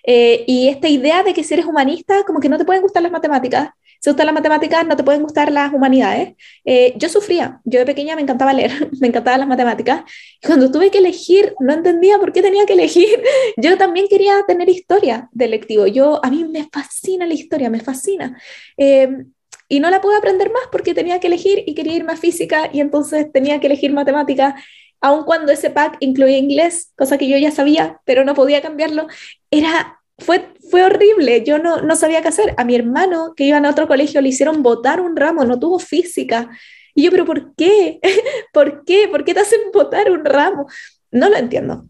[0.04, 3.04] Eh, y esta idea de que si eres humanista, como que no te pueden gustar
[3.04, 3.69] las matemáticas.
[4.06, 6.36] Te gustan las matemáticas, no te pueden gustar las humanidades.
[6.63, 10.04] Eh, yo sufría, yo de pequeña me encantaba leer, me encantaban las matemáticas.
[10.46, 13.20] Cuando tuve que elegir, no entendía por qué tenía que elegir.
[13.58, 15.88] Yo también quería tener historia de lectivo.
[15.88, 18.39] Yo, a mí me fascina la historia, me fascina.
[18.78, 19.10] Eh,
[19.68, 22.70] y no la pude aprender más porque tenía que elegir y quería irme a física
[22.72, 24.56] y entonces tenía que elegir matemática,
[25.02, 29.08] aun cuando ese pack incluía inglés, cosa que yo ya sabía, pero no podía cambiarlo,
[29.50, 32.54] era, fue, fue horrible, yo no, no sabía qué hacer.
[32.58, 35.80] A mi hermano que iba a otro colegio le hicieron votar un ramo, no tuvo
[35.80, 36.49] física.
[36.93, 37.99] Y yo, pero ¿por qué?
[38.54, 39.08] ¿Por qué?
[39.10, 40.67] ¿Por qué te hacen votar un ramo?
[41.12, 41.86] No lo entiendo.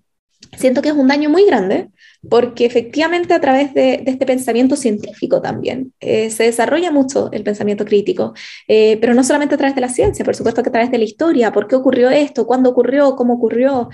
[0.58, 1.90] Siento que es un daño muy grande
[2.30, 7.86] porque efectivamente a través de, este pensamiento científico también eh, se desarrolla mucho el pensamiento
[7.86, 8.34] crítico,
[8.68, 10.98] eh, pero no solamente a través de la ciencia, por supuesto que a través de
[10.98, 13.90] la historia, por qué ocurrió esto, cuándo ocurrió, cómo ocurrió.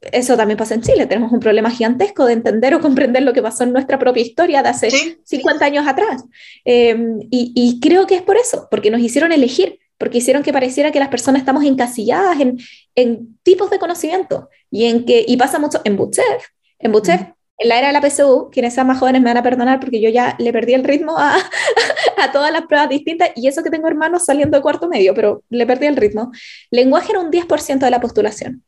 [0.00, 3.42] Eso también pasa en Chile, tenemos un problema gigantesco de entender o comprender lo que
[3.42, 4.90] pasó en nuestra propia historia de hace
[5.24, 6.24] 50 años atrás.
[6.64, 10.52] Em, y, y creo que es por eso, porque nos hicieron elegir porque hicieron que
[10.52, 12.58] pareciera que las personas estamos encasilladas en,
[12.94, 16.38] en tipos de conocimiento y en que y pasa mucho en Butchev,
[16.78, 19.42] en Butchev en la era de la PSU, quienes sean más jóvenes me van a
[19.42, 21.36] perdonar porque yo ya le perdí el ritmo a,
[22.18, 25.42] a, todas las pruebas distintas y eso que tengo hermanos saliendo de cuarto medio, pero
[25.48, 26.30] le perdí el ritmo.
[26.70, 28.62] Lenguaje era un 10% de la postulación.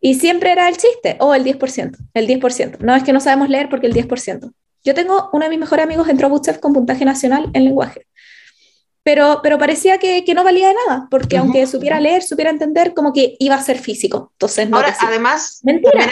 [0.00, 2.78] Y siempre era el chiste, o oh, el 10%, el 10%.
[2.78, 4.52] No es que no sabemos leer porque el 10%.
[4.84, 8.06] Yo tengo uno de mis mejores amigos entró a Butchef con puntaje nacional en lenguaje.
[9.02, 12.94] Pero, pero parecía que, que no valía de nada, porque aunque supiera leer, supiera entender,
[12.94, 14.30] como que iba a ser físico.
[14.34, 16.06] Entonces, no Ahora, además, Mentira.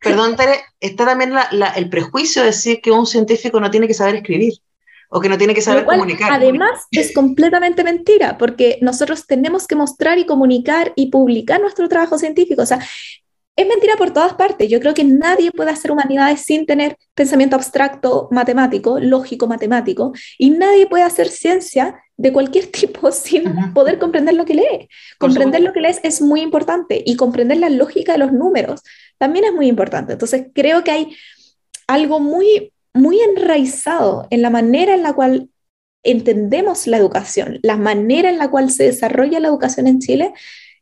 [0.00, 1.32] Perdón, Tere, está también
[1.76, 4.54] el prejuicio de decir que un científico no tiene que saber escribir
[5.10, 6.32] o que no tiene que saber comunicar.
[6.32, 12.16] Además, es completamente mentira, porque nosotros tenemos que mostrar y comunicar y publicar nuestro trabajo
[12.16, 12.62] científico.
[12.62, 12.78] O sea,
[13.56, 14.70] es mentira por todas partes.
[14.70, 20.50] Yo creo que nadie puede hacer humanidades sin tener pensamiento abstracto matemático, lógico matemático, y
[20.50, 24.88] nadie puede hacer ciencia de cualquier tipo sin poder comprender lo que lee.
[25.18, 28.82] comprender lo que lees es muy importante y comprender la lógica de los números
[29.18, 30.14] también es muy importante.
[30.14, 31.16] Entonces, creo que hay
[31.86, 35.48] algo muy, muy enraizado en la manera en la cual
[36.02, 40.32] entendemos la educación, la manera en la cual se desarrolla la educación en Chile,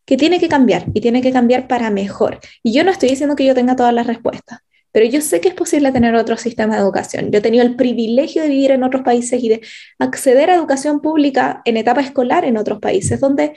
[0.05, 2.40] que tiene que cambiar y tiene que cambiar para mejor.
[2.62, 4.61] Y yo no estoy diciendo que yo tenga todas las respuestas,
[4.92, 7.31] pero yo sé que es posible tener otro sistema de educación.
[7.31, 9.61] Yo he tenido el privilegio de vivir en otros países y de
[9.99, 13.53] acceder a educación pública en etapa escolar en otros países, donde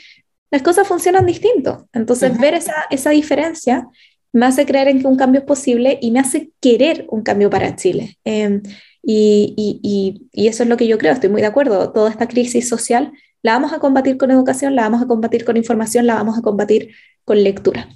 [0.51, 1.87] las cosas funcionan distinto.
[1.93, 3.87] Entonces, ver esa, esa diferencia
[4.33, 7.49] me hace creer en que un cambio es posible y me hace querer un cambio
[7.49, 8.17] para Chile.
[8.23, 8.61] Em,
[9.03, 11.91] y, eso es lo que yo creo, estoy muy de acuerdo.
[11.91, 15.57] Toda esta crisis social la vamos a combatir con educación, la vamos a combatir con
[15.57, 16.93] información, la vamos a combatir
[17.25, 17.89] con lectura.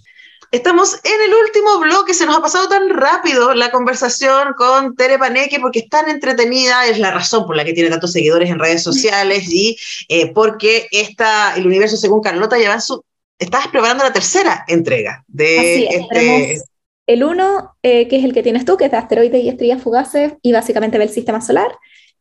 [0.51, 5.17] Estamos en el último bloque, se nos ha pasado tan rápido la conversación con Tere
[5.17, 8.59] Paneque porque es tan entretenida, es la razón por la que tiene tantos seguidores en
[8.59, 13.03] redes sociales y eh, porque esta, el universo según Carlota lleva su...
[13.37, 16.61] Estás preparando la tercera entrega de este...
[17.07, 19.83] El uno, eh, que es el que tienes tú, que es de asteroides y estrellas
[19.83, 21.71] fugaces y básicamente ve el sistema solar.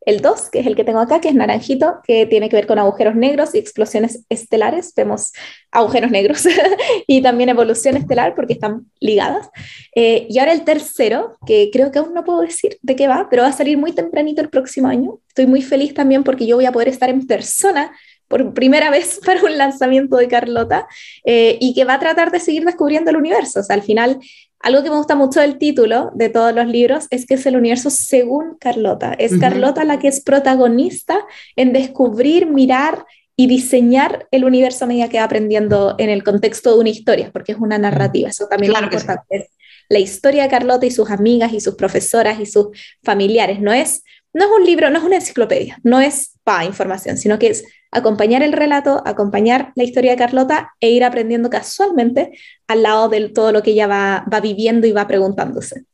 [0.05, 2.67] El 2, que es el que tengo acá, que es naranjito, que tiene que ver
[2.67, 4.93] con agujeros negros y explosiones estelares.
[4.95, 5.33] Vemos
[5.71, 6.47] agujeros negros
[7.07, 9.49] y también evolución estelar porque están ligadas.
[9.95, 13.29] Eh, y ahora el tercero, que creo que aún no puedo decir de qué va,
[13.31, 15.21] pero va a salir muy tempranito el próximo año.
[15.29, 17.91] Estoy muy feliz también porque yo voy a poder estar en persona
[18.29, 20.87] por primera vez para un lanzamiento de Carlota
[21.25, 23.61] eh, y que va a tratar de seguir descubriendo el universo.
[23.61, 24.19] O sea, al final
[24.65, 27.57] algo que me gusta mucho del título de todos los libros es que es el
[27.57, 29.13] universo según Carlota.
[29.13, 31.21] Es Carlota la que es protagonista
[31.55, 33.05] en descubrir, mirar
[33.37, 37.31] y diseñar el universo a medida que va aprendiendo en el contexto de una historia,
[37.31, 38.31] porque es una narrativa.
[38.31, 39.51] Eso también es importante.
[39.91, 42.69] La historia de Carlota y sus amigas y sus profesoras y sus
[43.03, 43.61] familiares.
[43.61, 47.39] No es, no es un libro, no es una enciclopedia, no es para información, sino
[47.39, 52.33] que es acompañar el relato, acompañar la historia de Carlota e ir aprendiendo casualmente
[52.67, 55.87] al lado de todo lo que ella va, va viviendo y va preguntándose.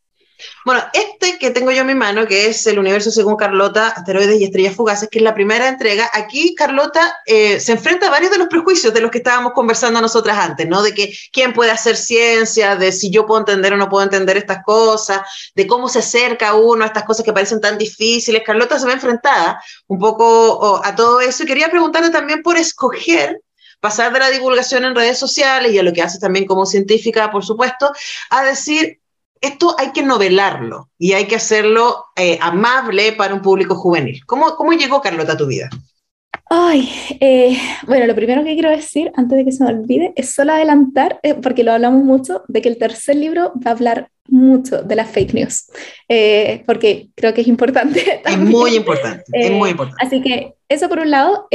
[0.64, 4.40] Bueno, este que tengo yo en mi mano, que es el universo según Carlota, asteroides
[4.40, 8.31] y estrellas fugaces, que es la primera entrega, aquí Carlota eh, se enfrenta a varios
[8.31, 10.83] de los prejuicios de los que estábamos conversando nosotras antes, ¿no?
[10.83, 14.37] De que quién puede hacer ciencia, de si yo puedo entender o no puedo entender
[14.37, 15.20] estas cosas,
[15.55, 18.42] de cómo se acerca uno a estas cosas que parecen tan difíciles.
[18.44, 23.40] Carlota se ve enfrentada un poco a todo eso y quería preguntarle también por escoger
[23.81, 27.31] pasar de la divulgación en redes sociales y a lo que hace también como científica,
[27.31, 27.90] por supuesto,
[28.29, 28.99] a decir,
[29.40, 34.20] esto hay que novelarlo y hay que hacerlo eh, amable para un público juvenil.
[34.26, 35.68] ¿Cómo, ¿Cómo llegó Carlota a tu vida?
[36.53, 36.88] Ay,
[37.20, 40.53] eh, bueno, lo primero que quiero decir, antes de que se me olvide, es solo
[40.53, 44.83] adelantar, eh, porque lo hablamos mucho, de que el tercer libro va a hablar mucho
[44.83, 45.66] de las fake news,
[46.66, 48.20] porque creo que es importante.
[48.24, 50.05] Es muy importante, es muy importante.
[50.05, 51.48] Así que eso por un lado.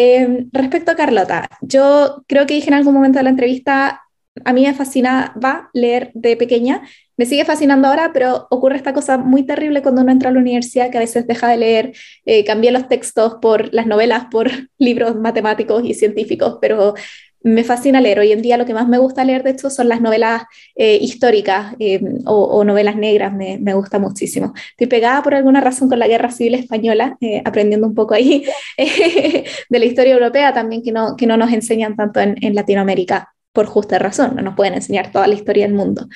[0.51, 4.04] respecto a Carlota, yo creo que dije en algún momento de la entrevista,
[4.43, 6.81] a mí me fascinaba leer de pequeña
[7.17, 10.39] me sigue fascinando ahora, pero ocurre esta cosa muy terrible cuando uno entra a la
[10.39, 11.93] universidad, que a veces deja de leer,
[12.25, 16.93] eh, los textos por las novelas, por libros matemáticos y científicos, pero
[17.41, 18.19] me fascina leer.
[18.19, 20.43] Hoy en día lo que más me gusta leer, de hecho, son las novelas
[20.75, 24.53] eh, históricas eh, o, novelas negras, me, gusta muchísimo.
[24.71, 28.43] Estoy pegada por alguna razón con la Guerra Civil Española, aprendiendo un poco ahí
[28.77, 33.65] de la historia europea también, que no, que no nos enseñan tanto en Latinoamérica por
[33.65, 36.07] justa razón, no nos pueden enseñar toda la historia del mundo.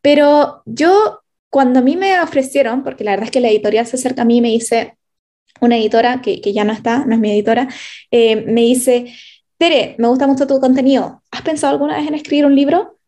[0.00, 1.20] Pero yo,
[1.50, 4.24] cuando a mí me ofrecieron, porque la verdad es que la editorial se acerca a
[4.24, 4.96] mí y me dice,
[5.60, 7.68] una editora que, que ya no está, no es mi editora,
[8.10, 9.12] eh, me dice,
[9.58, 12.98] Tere, me gusta mucho tu contenido, ¿has pensado alguna vez en escribir un libro?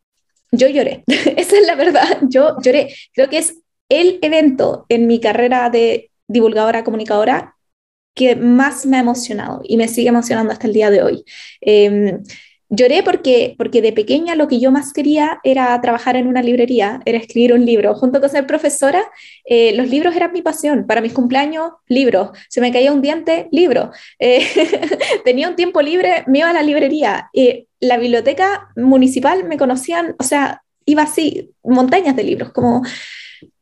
[0.51, 2.95] Yo lloré, esa es la verdad, yo lloré.
[3.12, 7.55] Creo que es el evento en mi carrera de divulgadora, comunicadora
[8.14, 11.25] que más me ha emocionado y me sigue emocionando hasta el día de hoy.
[11.61, 12.19] Eh,
[12.70, 17.00] Lloré porque, porque de pequeña lo que yo más quería era trabajar en una librería,
[17.07, 17.94] era escribir un libro.
[17.94, 19.02] Junto con ser profesora,
[19.44, 20.87] eh, los libros eran mi pasión.
[20.87, 22.31] Para mis cumpleaños, libros.
[22.48, 23.90] Se me caía un diente, libro.
[24.18, 24.46] Eh,
[25.24, 27.31] tenía un tiempo libre, me iba a la librería.
[27.33, 32.83] Eh, la biblioteca municipal me conocían, o sea, iba así, montañas de libros, como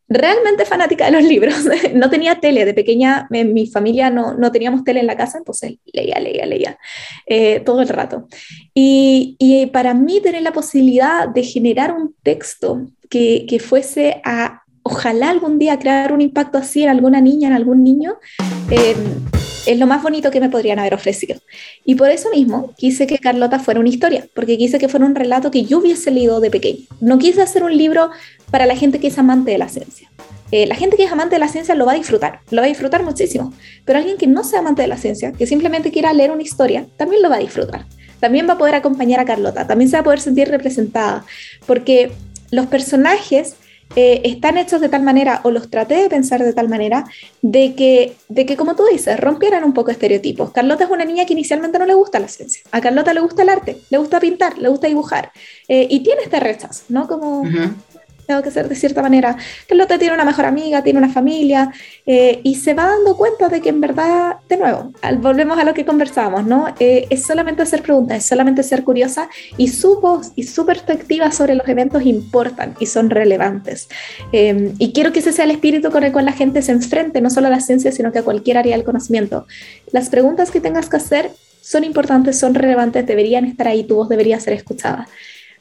[0.09, 1.57] realmente fanática de los libros.
[1.95, 5.39] no tenía tele, de pequeña en mi familia no, no teníamos tele en la casa,
[5.39, 6.79] entonces leía, leía, leía
[7.27, 8.29] eh, todo el rato.
[8.75, 14.63] Y, y, para mí tener la posibilidad de generar un texto que, que fuese a,
[14.83, 18.17] ojalá algún día crear un impacto así en alguna niña, en algún niño,
[18.71, 18.95] eh,
[19.67, 21.37] es lo más bonito que me podrían haber ofrecido.
[21.85, 25.15] Y por eso mismo quise que Carlota fuera una historia, porque quise que fuera un
[25.15, 26.87] relato que yo hubiese leído de pequeño.
[27.01, 28.11] No quise hacer un libro
[28.51, 30.11] para la gente que es amante de la ciencia.
[30.53, 32.67] Eh, la gente que es amante de la ciencia lo va a disfrutar, lo va
[32.67, 33.53] a disfrutar muchísimo,
[33.85, 36.87] pero alguien que no sea amante de la ciencia, que simplemente quiera leer una historia,
[36.97, 37.85] también lo va a disfrutar.
[38.21, 41.25] También va a poder acompañar a Carlota, también se va a poder sentir representada,
[41.67, 42.13] porque
[42.51, 43.57] los personajes
[43.95, 47.05] eh, están hechos de tal manera, o los traté de pensar de tal manera,
[47.43, 50.51] de que, de que, como tú dices, rompieran un poco estereotipos.
[50.51, 52.63] Carlota es una niña que inicialmente no le gusta la ciencia.
[52.73, 55.31] A Carlota le gusta el arte, le gusta pintar, le gusta dibujar.
[55.69, 57.07] Eh, y tiene este rechazo, ¿no?
[57.07, 57.45] Como,
[58.27, 59.37] tengo que ser de cierta manera.
[59.69, 61.73] Carlota tiene una mejor amiga, tiene una familia
[62.05, 65.75] eh, y se va dando cuenta de que en verdad, de nuevo, volvemos a lo
[65.75, 66.75] que conversábamos, ¿no?
[66.79, 71.31] Eh, es solamente hacer preguntas, es solamente ser curiosa y su voz y su perspectiva
[71.31, 73.89] sobre los eventos importan y son relevantes.
[74.33, 77.21] Em, y quiero que ese sea el espíritu con el cual la gente se enfrente,
[77.21, 79.47] no solo a la ciencia, sino que a cualquier área del conocimiento.
[79.93, 84.09] Las preguntas que tengas que hacer son importantes, son relevantes, deberían estar ahí, tu voz
[84.09, 85.09] debería ser escuchada.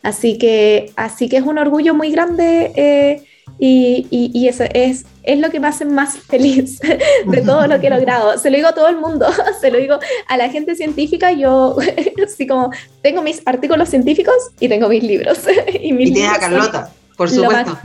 [0.06, 3.24] Así que, así que es un orgullo muy grande eh,
[3.58, 6.80] y, y, eso es, es lo que me hace más feliz
[7.26, 8.38] de todo lo que he logrado.
[8.38, 9.26] Se lo digo a todo el mundo,
[9.62, 9.97] se lo digo
[10.28, 11.32] a la gente científica.
[11.32, 11.76] Yo,
[12.24, 12.70] así como,
[13.01, 15.39] tengo mis artículos científicos y tengo mis libros.
[15.82, 17.76] y mis y a Carlota, por supuesto.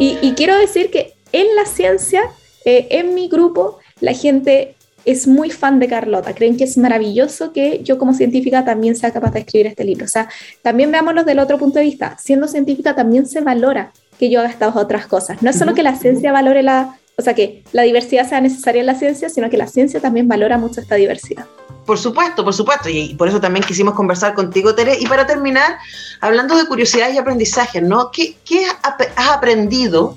[0.00, 2.24] Y, y, quiero decir que en la ciencia,
[2.64, 7.52] eh, en mi grupo, la gente es muy fan de Carlota, creen que es maravilloso
[7.52, 10.04] que yo como científica también sea capaz de escribir este libro.
[10.04, 10.28] O sea,
[10.62, 12.16] también veámoslo del otro punto de vista.
[12.18, 15.42] Siendo científica también se valora que yo haga estas otras cosas.
[15.42, 18.80] No es solo que la ciencia valore la, o sea, que la diversidad sea necesaria
[18.80, 21.46] en la ciencia, sino que la ciencia también valora mucho esta diversidad.
[21.86, 24.96] Por supuesto, por supuesto, y por eso también quisimos conversar contigo, Tere.
[25.00, 25.78] Y para terminar,
[26.20, 28.10] hablando de curiosidad y aprendizaje, ¿no?
[28.10, 30.16] ¿Qué, qué has aprendido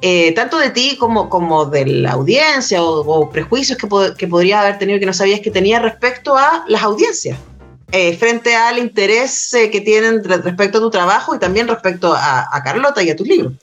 [0.00, 4.78] eh, tanto de ti como, como de la audiencia o, prejuicios que, que, podría haber
[4.78, 7.36] tenido que no sabías que tenía respecto a las audiencias,
[7.90, 12.48] eh, frente al interés eh, que tienen respecto a tu trabajo y también respecto a,
[12.62, 13.54] Carlota y a tus libros.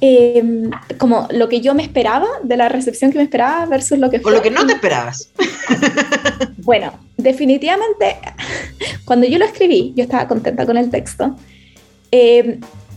[0.00, 4.10] Em, como lo que yo me esperaba, de la recepción que me esperaba versus lo
[4.10, 4.32] que fue.
[4.32, 5.28] O lo que no te esperabas.
[6.58, 8.16] bueno, definitivamente,
[9.04, 11.36] cuando yo lo escribí, yo estaba contenta con el texto.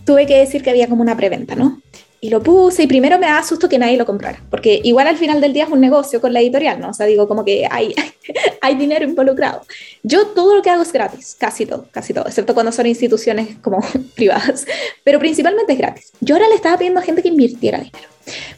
[0.06, 1.82] Tuve que decir que había como una preventa, ¿no?
[2.22, 5.18] Y lo puse y primero me da susto que nadie lo comprara, porque igual al
[5.18, 6.89] final del día es un negocio con la editorial, ¿no?
[6.89, 7.93] O sea, digo como que hay,
[8.62, 9.62] hay dinero involucrado.
[10.01, 13.58] Yo todo lo que hago es gratis, casi todo, casi todo, excepto cuando son instituciones
[13.62, 13.80] como
[14.16, 14.66] privadas,
[15.03, 16.12] pero principalmente es gratis.
[16.20, 18.10] Yo ahora le estaba pidiendo a gente que invirtiera dinero.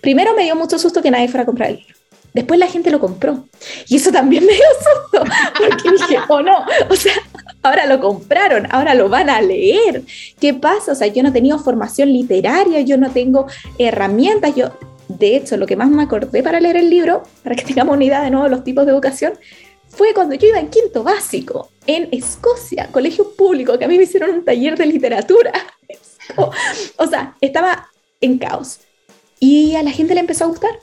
[0.01, 1.95] Primero me dio mucho susto que nadie fuera a comprar el libro.
[2.37, 3.47] Después la gente lo compró.
[3.87, 5.27] Y eso también me dio susto,
[5.57, 7.13] porque dije, oh no, o sea,
[7.63, 10.03] ahora lo compraron, ahora lo van a leer.
[10.39, 10.91] ¿Qué pasa?
[10.91, 13.47] O sea, yo no he tenido formación literaria, yo no tengo
[13.79, 14.69] herramientas, yo,
[15.07, 18.21] de hecho, lo que más me acordé para leer el libro, para que tengamos una
[18.21, 19.33] de nuevo los tipos de educación,
[19.87, 24.03] fue cuando yo iba en quinto básico, en Escocia, colegio público, que a mí me
[24.03, 25.53] hicieron un taller de literatura.
[26.97, 27.89] o sea, estaba
[28.21, 28.81] en caos.
[29.39, 30.77] Y a la gente le empezó a gustar.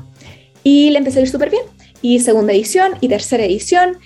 [0.65, 1.62] Y le empezó a ir súper bien.
[2.03, 3.99] Y segunda edición y tercera edición.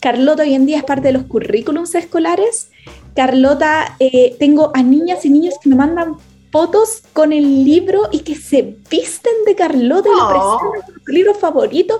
[0.00, 2.70] Carlota hoy en día es parte de los currículums escolares.
[3.16, 6.16] Carlota, eh, tengo a niñas y niños que me mandan
[6.50, 10.28] fotos con el libro y que se visten de Carlota y lo oh.
[10.28, 11.98] presentan como su libro favorito.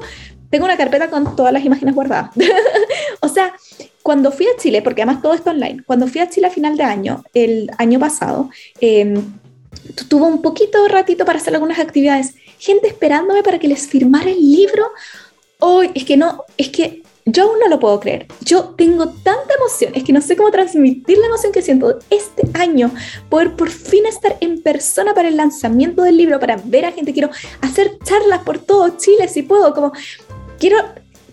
[0.51, 2.31] Tengo una carpeta con todas las imágenes guardadas.
[3.21, 3.55] o sea,
[4.03, 6.77] cuando fui a Chile, porque además todo esto online, cuando fui a Chile a final
[6.77, 8.51] de año, el año pasado,
[8.81, 9.15] eh,
[10.09, 12.35] tuvo un poquito de ratito para hacer algunas actividades.
[12.63, 14.87] Gente esperándome para que les firmara el libro.
[15.59, 18.29] Hoy, es que no, es que yo aún no lo puedo creer.
[18.41, 22.49] Yo tengo tanta emoción, es que no sé cómo transmitir la emoción que siento este
[22.55, 22.93] año,
[23.29, 27.13] poder por fin estar en persona para el lanzamiento del libro, para ver a gente.
[27.13, 27.31] Quiero
[27.63, 29.91] hacer charlas por todo Chile si puedo, como
[30.61, 30.79] quiero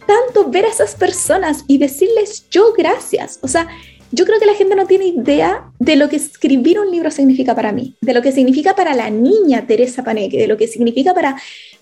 [0.07, 3.37] tanto ver a esas personas y decirles yo gracias.
[3.43, 3.67] O sea,
[4.11, 7.55] yo creo que la gente no tiene idea de lo que escribir un libro significa
[7.55, 11.13] para mí, de lo que significa para la niña Teresa Paneque, de lo que significa
[11.13, 11.35] para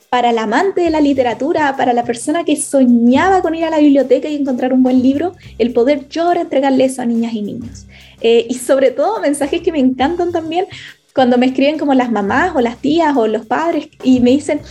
[0.10, 3.80] para el amante de la literatura, para la persona que soñaba con ir a la
[3.80, 7.86] biblioteca y encontrar un buen libro, el poder yo entregarle eso a niñas y niños.
[8.22, 10.66] Eh, y sobre todo mensajes que me encantan también
[11.14, 14.62] cuando me escriben como las mamás o las tías o los padres y me dicen,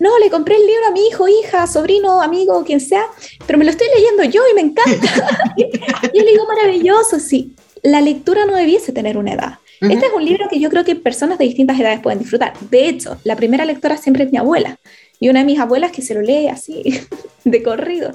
[0.00, 3.04] no, le compré el libro a mi hijo, hija, sobrino, amigo, quien sea,
[3.46, 5.54] pero me lo estoy leyendo yo y me encanta.
[5.56, 9.58] yo le digo, maravilloso, sí, la lectura no debiese tener una edad.
[9.82, 12.52] Este es un libro que yo creo que personas de distintas edades pueden disfrutar.
[12.70, 14.78] De hecho, la primera lectora siempre es mi abuela
[15.18, 16.82] y una de mis abuelas que se lo lee así,
[17.44, 18.12] de corrido.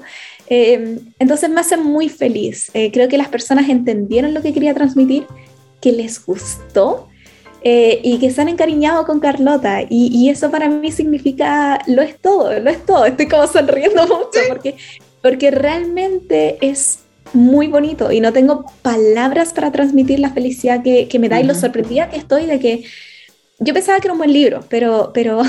[0.48, 2.70] Em, entonces me hace muy feliz.
[2.74, 5.26] Eh, creo que las personas entendieron lo que quería transmitir,
[5.80, 7.08] que les gustó
[7.68, 9.82] eh, y que se han encariñado con Carlota.
[9.82, 13.06] Y, y, eso para mí significa, lo es todo, lo es todo.
[13.06, 14.76] Estoy como sonriendo mucho porque,
[15.20, 17.00] porque realmente es
[17.32, 21.42] muy bonito y no tengo palabras para transmitir la felicidad que, que me da y
[21.42, 22.84] lo sorprendida que estoy de que
[23.58, 25.42] yo pensaba que era un buen libro, pero, pero,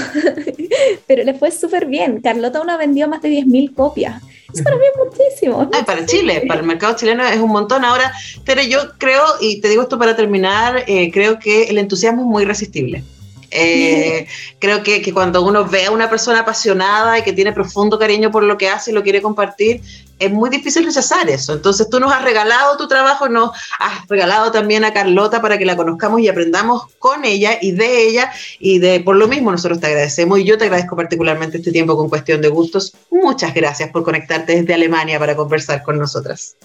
[1.08, 2.22] pero le fue súper bien.
[2.22, 4.22] Carlota aún ha vendido más de 10.000 copias.
[4.54, 5.70] Eso para mí es muchísimo.
[5.74, 7.84] Ah, para Chile, para el mercado chileno es un montón.
[7.84, 8.14] Ahora,
[8.46, 12.28] pero yo creo, y te digo esto para terminar, eh, creo que el entusiasmo es
[12.28, 13.04] muy irresistible.
[13.52, 14.28] Eh,
[14.60, 18.32] creo que, que, cuando uno ve a una persona apasionada y que tiene profundo cariño
[18.32, 19.82] por lo que hace y lo quiere compartir,
[20.20, 21.54] es muy difícil rechazar eso.
[21.54, 25.66] Entonces tú nos has regalado tu trabajo, nos has regalado también a Carlota para que
[25.66, 29.80] la conozcamos y aprendamos con ella y de ella y de por lo mismo nosotros
[29.80, 32.94] te agradecemos y yo te agradezco particularmente este tiempo con Cuestión de Gustos.
[33.12, 36.56] Muchas gracias por conectarte desde Alemania para conversar con nosotras.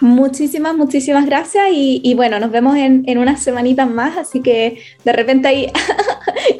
[0.00, 4.80] Muchísimas, muchísimas gracias y, y bueno, nos vemos en, en, unas semanitas más, así que
[5.04, 5.72] de repente ahí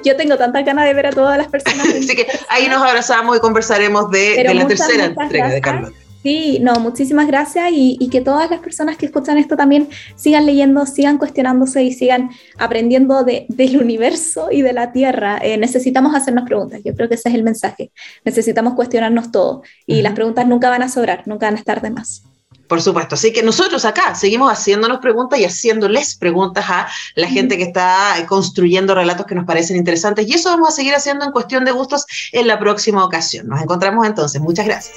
[0.04, 1.86] yo tengo tanta ganas de ver a todas las personas.
[1.98, 5.54] así que ahí nos abrazamos y conversaremos de, de la muchas, tercera muchas entrega gracias.
[5.54, 6.08] de Carlota.
[6.22, 10.46] Sí, no, muchísimas gracias y, y, que todas las personas que escuchan esto también sigan
[10.46, 15.38] leyendo, sigan cuestionándose y sigan aprendiendo de, del universo y de la Tierra.
[15.40, 17.92] Eh, necesitamos hacernos preguntas, yo creo que ese es el mensaje.
[18.24, 20.02] Necesitamos cuestionarnos todo y uh -huh.
[20.02, 22.27] las preguntas nunca van a sobrar, nunca van a estar de más.
[22.68, 23.14] Por supuesto.
[23.14, 28.14] Así que nosotros acá seguimos haciéndonos preguntas y haciéndoles preguntas a la gente que está
[28.28, 30.28] construyendo relatos que nos parecen interesantes.
[30.28, 33.48] Y eso vamos a seguir haciendo en cuestión de gustos en la próxima ocasión.
[33.48, 34.40] Nos encontramos entonces.
[34.40, 34.96] Muchas gracias.